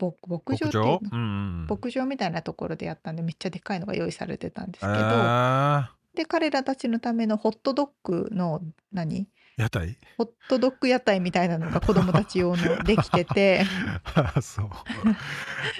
[0.00, 1.00] 牧牧場っていうの？
[1.12, 5.86] うんうん牧場みたいなところでやったんで、めっちゃでっかいのが用意されてたんですけど、えー。
[6.16, 8.60] で、彼らたちのためのホットドッグの
[8.92, 9.28] 何？
[9.56, 9.96] 屋台？
[10.18, 13.64] ホットドッグ屋台みたいなのが子供たち用のできてて。
[14.42, 14.70] そう。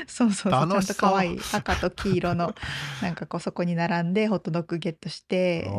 [0.06, 0.52] そうそうそう。
[0.52, 2.54] ちゃんと可愛い赤と黄色の
[3.02, 5.74] なんかこうそこに並んでホットドッグゲットしてフレン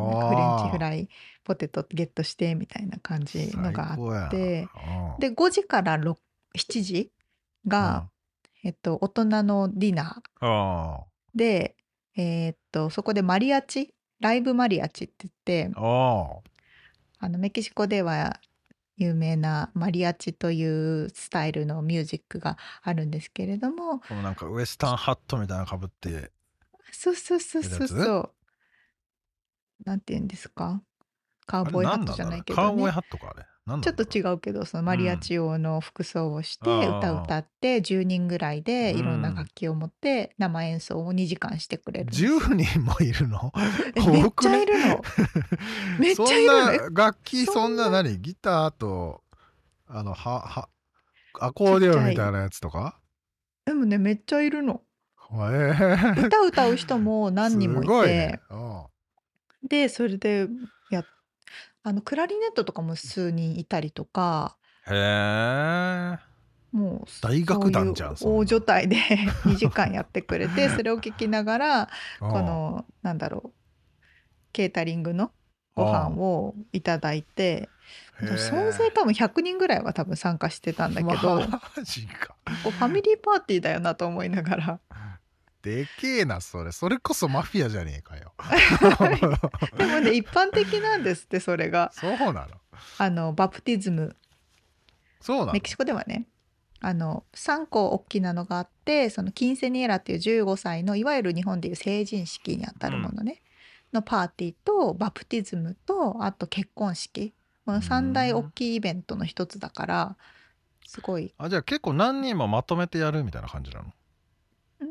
[0.66, 1.10] チフライ
[1.44, 4.68] ポテトゲットしてみたいな感じのがあって。
[5.20, 6.16] で5時から7
[6.84, 7.12] 時
[7.66, 8.10] が、
[8.64, 11.04] えっと、大人のディナー。
[11.34, 11.76] で、
[12.18, 13.94] えー、っとそこでマリアチ？
[14.22, 15.80] ライブマリアチって言って
[17.26, 18.40] あのメキシコでは
[18.98, 26.32] 有名なマリアチというスタイルのミュージックがあるんですけれどもこのなんかウエスタンハットみたいなかぶって
[26.92, 28.32] そうそうそうそうそう
[29.86, 30.82] なんて言うんですか？
[31.48, 43.52] カウボーイハットじゃないけど、ね、カウボーイハットかあれちょっと違うけどそのマリアチ用の服装をして歌歌って10人ぐらいでいろんな楽器を持って生演奏を2時間してくれる10人もいるの？
[43.96, 45.02] めっちゃいるの。
[45.98, 46.46] めっちゃい
[46.78, 46.94] るの。
[46.94, 47.90] 楽器そんな？
[47.90, 48.20] 何？
[48.20, 49.24] ギターと
[49.88, 50.70] あのはは
[51.40, 53.00] アコーディオンみたいなやつとか？
[53.66, 54.84] でもねめっちゃいるの、
[55.32, 55.36] え。
[55.36, 58.42] ー、歌歌う人も何人もいて、ね、
[59.68, 60.48] でそれで
[61.88, 64.58] あのクラリネットとかも数人いたりとか。
[64.88, 66.18] へえ。
[66.72, 68.98] もう大楽団じゃん大所帯で
[69.46, 73.54] 2時間やってくれてそれを聞きながら このなんだろう。
[74.52, 75.32] ケータリングの
[75.76, 77.70] ご飯をいただいて
[78.38, 82.36] 総勢多分100人ぐらいは多分参加してたんだけど、マジか。
[82.46, 84.80] ファミリーパーティーだよなと思いながら
[85.66, 86.72] でけえなそれ。
[86.72, 88.34] それこそマフィアじゃねえかよ。
[89.78, 91.92] でもね 一般的なんですってそれが。
[91.92, 92.48] そうなの。
[93.00, 94.16] あのバプティズム。
[95.20, 95.54] そうなの。
[95.54, 96.28] メキシコではね。
[96.82, 103.42] あの3個大きなのがあってそのキンセニエラっていう15歳のいわゆる日本でいう成人式にあたるものね、
[103.92, 107.34] のパーティーとバプティズムとあと結婚式。
[107.66, 110.18] この3大大きいイベントの一つだから
[110.86, 111.34] すごい。
[111.40, 113.92] あじゃあ結構何人もまとめてやるみたいな感じなの？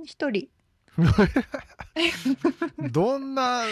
[0.05, 0.49] 一人
[2.91, 3.63] どんな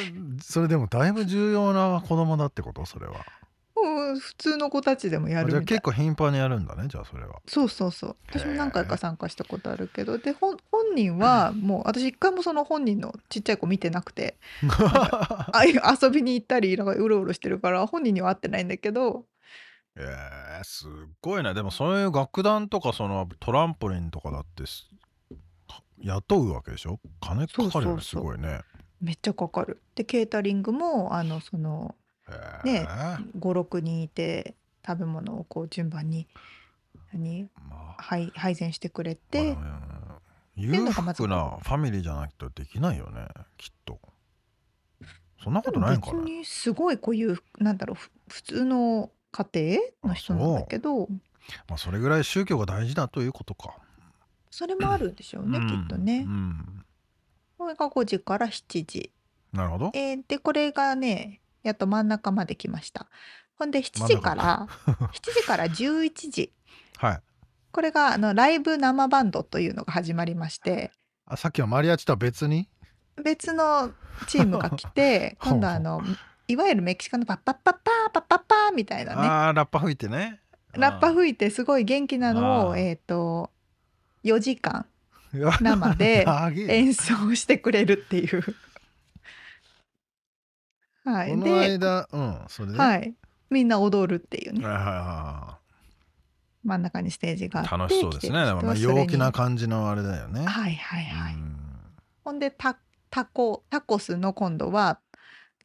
[0.41, 2.85] それでもだいぶ重要な子供だってこと？
[2.87, 3.25] それは。
[3.75, 7.41] うん普通の子たちでもやるみじゃあ結構頻繁にやるんだねじゃあそれは。
[7.47, 8.17] そうそうそう。
[8.29, 10.19] 私も何回か参加したことあるけど。
[10.19, 14.37] で本本人はもう私一回もその本人のちっちゃい子見てなくて。
[14.71, 15.65] あ
[16.01, 19.25] 遊びに行ったりなんかうろうろしてるから本人には会ってないんだけど。
[19.97, 21.55] えー、すっごいね。
[21.55, 24.89] でもそういう楽団とかそのトランポリンとかだってす
[26.03, 27.01] 雇うわけでしょ？
[27.21, 28.61] 金かかるよねすごいね。
[29.01, 29.81] めっちゃかかる。
[29.95, 31.95] でケータリングもあのその
[32.65, 34.55] へねー56人いて
[34.87, 36.27] 食べ物をこう順番に
[37.13, 37.45] 何？
[37.69, 38.03] まあ。
[38.03, 39.61] 配配膳してくれて、ま
[40.11, 40.21] あ
[40.57, 43.27] いう裕福なファミリーじゃないとできないよね
[43.57, 44.01] きっと。
[45.43, 46.19] そんなことないんかな？
[46.19, 51.09] 別にすごいこういうなんだろうふ普通の家庭の人なんだけど。
[51.69, 53.75] まあそれぐらい宗教が大事だということか
[54.53, 55.67] それもあるんでしょうね、うん。
[55.67, 56.27] きっとね。
[56.29, 56.31] う。
[56.31, 56.85] ん。
[57.57, 59.11] これが5時から7時。
[59.51, 59.91] なるほど。
[59.95, 63.09] えーでこれがねやっと真ん中まで来ました。
[63.59, 66.53] ほんで7時から7 時から11時。
[66.99, 67.21] はい。
[67.73, 70.93] これがあのライブ生バンドというのが始まりまして。
[71.25, 72.69] あさっきのマリアッチとは別に？
[73.25, 73.93] 別の
[74.27, 76.03] チームが来て 今度はあの
[76.47, 80.41] いわゆるメキシコのパッパッパッパーパッパッパーみたいなねああラッパ吹いてね
[80.73, 83.51] ラッパ吹いてすごい元気なのあーをえっ、と
[84.25, 84.87] 4時間
[85.61, 86.25] 生で
[86.69, 88.43] 演奏してくれるっていう。
[91.05, 92.79] はい、こので、間うんそれで？
[92.79, 93.15] はい、
[93.51, 94.65] みんな踊るっていうね。
[94.65, 95.59] はいはいは
[96.65, 98.33] 真ん中にステージがあってい楽しそうですね。
[98.33, 100.45] まあ陽気な感じのあれだよね。
[100.45, 101.57] はいはいはい、うん。
[102.25, 102.79] ほんでタ
[103.11, 105.01] タコタコスの今度は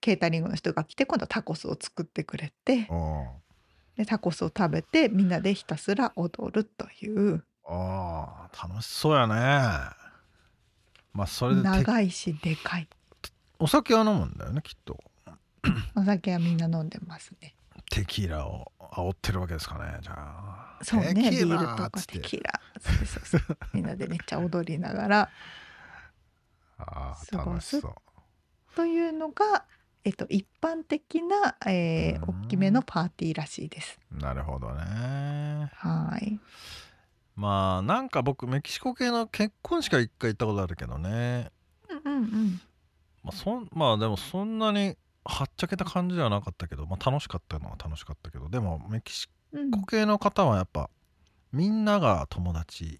[0.02, 2.88] ケータリングの人が来て今度はタコスを作ってくれて
[3.96, 9.36] でタコスを食べてみんなでひたすら踊るというああ楽しそうやね。
[11.14, 12.88] まあそれでて長いしでかい。
[13.60, 14.98] お酒は飲むんだよねきっと。
[15.96, 17.56] お酒はみんな飲んでますね。
[17.90, 20.80] テキーラを煽ってるわけですかねじゃあ。
[20.82, 22.44] そうねテキビールとかテキー。
[22.44, 23.58] ラそうそうそう。
[23.74, 25.30] みんなでめっちゃ踊りながら。
[26.80, 27.96] あ過ごすあ楽しそう。
[28.76, 29.66] というのが、
[30.04, 32.44] えっと、一般的な、えーうん。
[32.46, 34.00] 大きめのパーティーらしいです。
[34.12, 35.72] なるほどね。
[35.74, 36.40] はい。
[37.38, 41.52] まあなんか僕メキシコ系の結婚式は一回行ったことあるけどね
[41.88, 42.62] うんうんうん。
[43.24, 50.90] まあそんまあでもそんなにはっちゃけた感じではなかったけど、まあ、楽しかったのは楽しかったけどでもメキシうんコ系の方はやっぱ
[51.54, 53.00] みんなが友達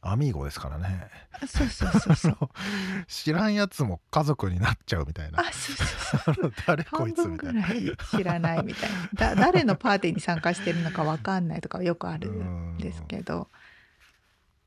[0.00, 1.10] アミーゴですからね
[1.46, 2.36] そうそうそうそう。
[3.08, 6.52] 知らんやつも家族になっちゃうみたいなあ、そうそうそう。
[6.66, 7.66] 誰こ半いつみたいな
[8.10, 9.08] 知らないみたいな。
[9.12, 13.50] だ誰のパーティーに参加してるのかわかんないとかよくあるんですけど、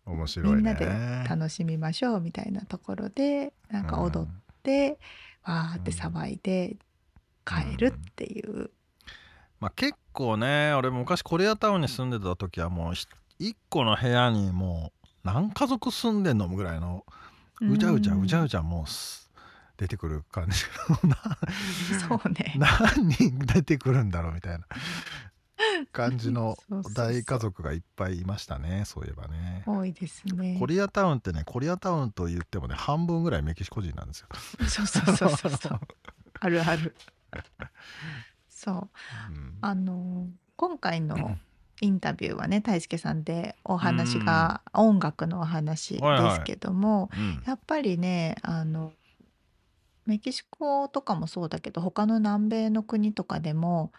[0.10, 4.30] 面白いねみんなで楽しみましょうみたいなところで、なんか踊っ
[4.64, 5.00] て、
[5.44, 6.78] わーって騒いで
[7.46, 8.72] 帰るっていう。
[9.60, 13.08] まあ、結構ね俺昔コリアタウンに住んでた時はもうひ
[13.40, 17.06] 一個の部屋にもう何家族住んでんのぐらいの
[17.62, 19.30] うじゃうじゃうじゃうじゃもうす
[19.76, 20.58] 出てくる感じ
[22.08, 22.56] そうね。
[22.58, 24.66] 何人出てくるんだろうみたいな
[25.86, 26.58] 感じの
[26.94, 29.64] 大家族がいっぱいいましたねそういえばね。
[29.66, 30.58] 多いですね。
[30.60, 34.28] コリアタウンってねコリアタウンと言ってもね半分ぐらいメキシコ人なんですよ。
[34.68, 35.80] そうそうそうそうそう。
[36.40, 36.96] あるある。
[38.50, 38.90] そう。
[39.32, 41.38] うんあの今回の
[41.82, 48.92] インタビューはね大輔さんでお話が音楽のお話ですけども、うんやっぱりねあの
[50.06, 53.92] メキシコとかもそうだけど他の南米の国とかでも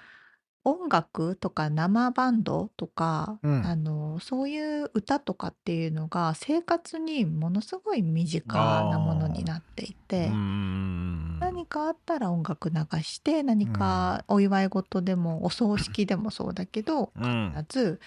[0.65, 3.67] 音楽とか生バンドとか、うん。
[3.67, 8.55] あのそういう歌とかっていうのが生活にものすごい身近
[8.91, 10.27] なものになっていて。
[10.27, 17.55] うん何かあったら音楽流して何かお祝い事でもお葬式でもそうだけどうん。
[17.57, 18.01] 必ず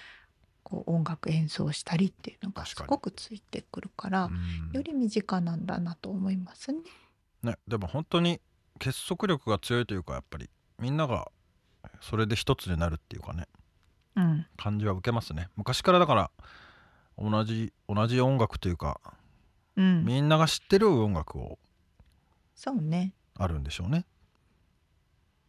[0.64, 2.88] こう音楽演奏したりっていうのが確かに。
[2.88, 4.72] すごくついてくるからうん。
[4.72, 6.80] より身近なんだなと思いますね。
[7.42, 8.40] ね、でも本当に
[8.80, 10.50] 結束力が強いというかやっぱり
[10.80, 11.28] みんなが
[12.02, 13.48] それで一つになるっていうかね。
[14.16, 15.50] うん、感じは受けますね。
[15.56, 16.32] 昔からだから
[17.18, 19.00] 同じ同じ音楽というか
[19.76, 21.58] うん、みんなが知ってる音楽を
[22.56, 23.14] そうね。
[23.36, 24.06] あるんでしょうね。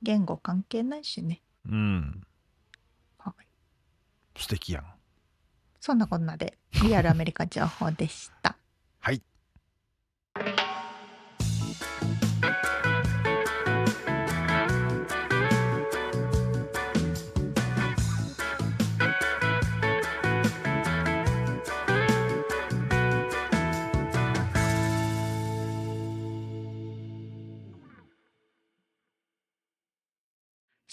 [0.02, 1.42] 言語関係ないしね。
[1.68, 2.26] うん。
[3.18, 3.46] はい。
[4.36, 4.84] 素敵やん。
[5.80, 8.56] そんなこんなでリアルアメリカ情報でした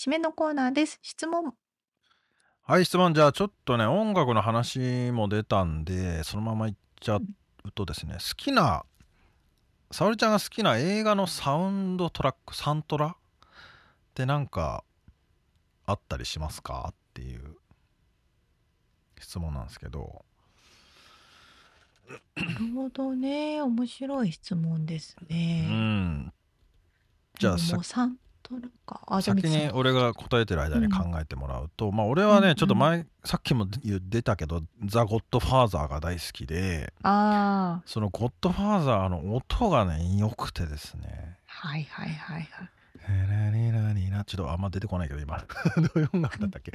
[0.02, 0.97] 締めのコーナーです。
[1.04, 1.54] 質問。
[2.64, 3.14] はい、質問。
[3.14, 7.22] じゃあ、ちょっとね、音楽の話も出たんで、そのままいっちゃう
[7.76, 8.84] とですね、好きな、
[9.91, 13.16] 沙織ちゃんが好きな映画のサウンドトラック、サントラっ
[14.16, 14.84] てなんか
[15.86, 17.58] あったりしますかっていう
[19.20, 20.26] 質問なんですけど。
[22.38, 23.62] なるほどね。
[23.62, 25.68] 面白い質問ですね。
[25.70, 26.34] うん。
[27.38, 28.18] じゃあ、もうサン
[28.86, 29.22] か。
[29.22, 41.38] 先に俺が答えてる間に考えてもらうと、うん、まあ俺はね、うん、ちょっと前さっきも出たけど「ザ・ゴッドファーザー」が大好きであその「ゴッドファーザー」の音がね良くてですね。
[41.45, 42.70] はいはいはいはい。
[43.10, 44.24] えなにな。
[44.26, 45.38] ちょっとあんま出てこないけど今。
[45.38, 46.72] どういう音楽だったっけ？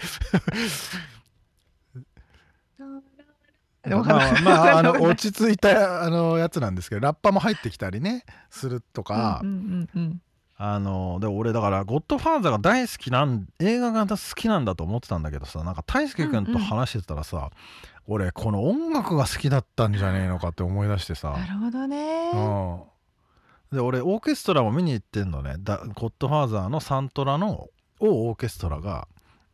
[3.88, 10.22] まあ、まあ、 あの落ち着いたあのやつなんですけどラッパも入ってきたりねするとか、うんうんうんうん
[10.58, 17.50] あので俺だから「ゴッドファーザー」が大好きなん映画が好きなんだと思ってたんだけどさなんか大輔君と話してたらさ、うんうん、
[18.06, 21.30] 俺この音楽が好きだったんじゃねえのかって思い出してさ。
[21.32, 25.56] なるほどね、うん、で俺オーケストラも見に行ってんのね
[25.94, 27.68] 「ゴッドファーザー」のサントラの
[28.00, 29.08] をオーケストラが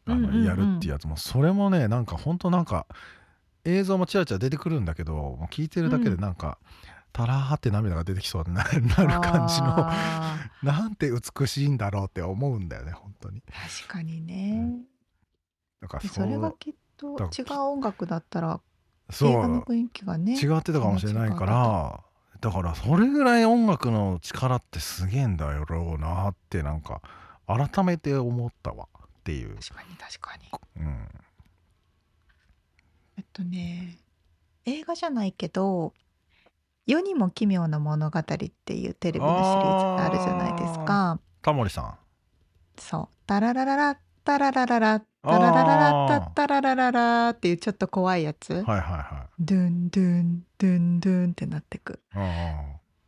[0.07, 1.07] あの、やるっていうやつ。
[1.07, 2.87] もそれもねなんかほんとなんか
[3.65, 8.83] 映像もちらちら出てくるんだけど聞いてるだけでなんか、うんたらーって涙が出てきそうになる
[9.21, 9.91] 感じの
[10.63, 13.43] なんて美しいんだろうって思うんだよね本当に。
[13.43, 14.85] 確かにね、うん、
[15.81, 18.61] だからそれがきっと違う音楽だったら
[19.11, 19.31] そう。
[19.31, 22.01] 映画の雰囲気がね違ってたかもしれないから
[22.41, 27.01] だからそれぐらい音楽の力ってすげえんだろうなってなんか
[27.47, 29.57] 改めて思ったわっていう。
[29.57, 30.85] 確かに確かに。
[30.85, 31.09] うん。
[33.19, 33.99] えっとね
[34.65, 35.93] 映画じゃないけど
[36.87, 41.21] 世にも奇妙な物語っていうテレビのシリーズがあるじゃないですか。
[41.41, 41.95] タモリさん。
[42.79, 43.17] そう。
[43.27, 48.53] タララララッタララララッタララララッタッタララララっていうちょっと怖いやつ。
[48.53, 49.43] はいはいはい。
[49.45, 52.01] ドゥンドゥンドゥンドゥンってなってく。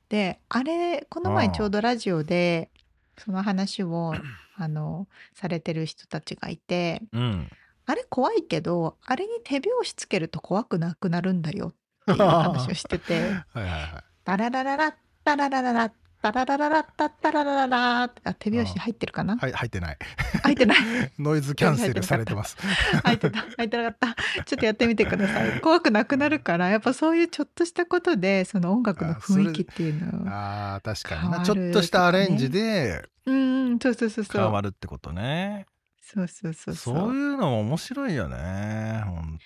[0.09, 2.71] で、あれ、この前ちょうどラジオで
[3.19, 4.15] その話を
[4.57, 7.51] あのされてる人たちがいて、うん、
[7.87, 11.75] あれ怖いけど、あれに手拍子つけると怖くなくなるんだよっ
[12.07, 13.15] ていう話をしてて
[13.53, 14.05] はいはいはい。
[14.25, 14.95] タララララッ
[15.25, 15.93] タララララッ
[16.23, 19.99] タララララッタッタララララあ手拍子入ってるかなはい入ってない
[20.43, 20.79] 入ってない
[21.19, 22.57] ノイズキャンセルされてます
[23.05, 35.67] 入ってた入ってなかったちょっとやってみてください怖くなくなるからやっぱそういうちょっとしたことでその音楽の雰囲気っていうのああ確かになちょっとしたアレンジでうんそうそうそうそう変わるってことね
[36.01, 39.39] そうそうそうそういうのも面白いよね本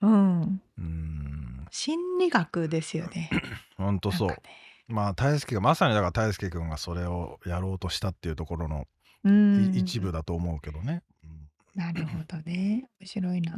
[0.00, 3.30] 当うんうん心理学ですよね。
[3.78, 4.28] 本当そう。
[4.28, 4.36] ね、
[4.88, 8.86] まあ大輔がまさにだから大輔君がそれをやろうとしたっていうところの
[9.74, 11.02] 一部だと思うけどね。
[11.74, 12.84] なるほどね。
[13.00, 13.56] 面白いな。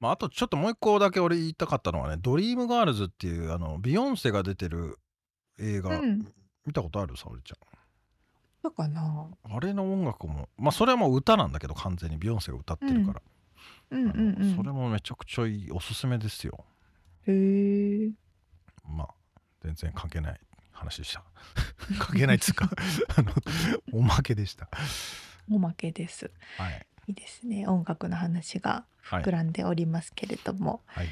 [0.00, 4.98] まあ、あとちょっともう一個だけ俺言いたかったのはね「ドリームガールズ」っていうあのビヨンセが出てる
[5.58, 6.26] 映画、うん、
[6.66, 7.16] 見たことある？
[7.16, 7.58] 沙織ちゃん。
[8.62, 13.22] そうかなあれの音楽もまあそれはもう歌なんだけど完全にビヨンセが歌ってるから、
[13.92, 16.66] うんうんうんうん、それもめちゃくちゃいいおすすめですよ。
[17.30, 18.10] へえ。
[18.86, 19.14] まあ
[19.62, 20.40] 全然関係ない
[20.72, 21.22] 話でした
[21.98, 22.70] 関係ないっつうか
[23.16, 23.32] あの
[23.92, 24.68] おまけでした
[25.50, 26.30] おまけです。
[26.56, 26.86] はい。
[27.08, 27.66] いいですね。
[27.66, 31.08] 音楽の話が膨らんでおりますけれども、はい。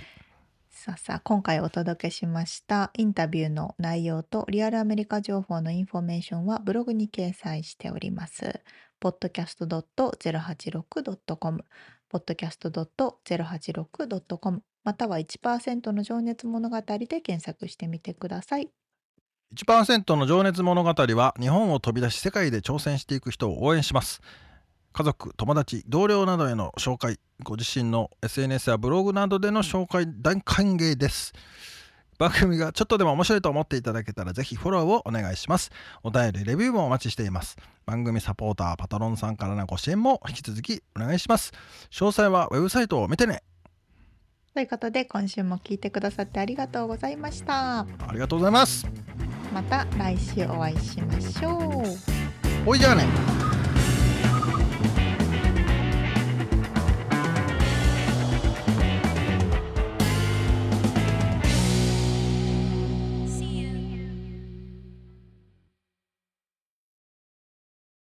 [0.71, 8.61] さあさあ今回お届けしましたインタビューの内容とリアルアメリカ情報のインフォメーションはブログに掲載しております。
[9.01, 11.65] podcast.086.com
[12.13, 18.71] podcast.086.com または1%の情熱物語で検索してみてください。
[19.55, 24.23] 1%の情熱物語は日本を飛び出し世界で挑戦していく人を応援します。
[24.95, 31.35] 家族、友達、同僚などへの紹介、ご自身の SNS やブログなどでの紹介大歓迎です。
[32.19, 35.71] 番組がちょっとでも面白いと思っていただけたらぜひフォローをお願いします。
[36.03, 37.59] お便り、レビューもお待ちしています。
[37.85, 41.53] 番組サポーター、パトロンさんからのご支援も引き続きお願いします。
[41.91, 43.43] 詳細はウェブサイトを見てね。
[44.59, 47.83] ということで今週も聞いてくださってありがとうございました。
[47.83, 48.89] ありがとうございます。
[49.55, 51.85] また来週お会いしましょ
[52.67, 52.69] う。
[52.69, 53.05] おいじゃあね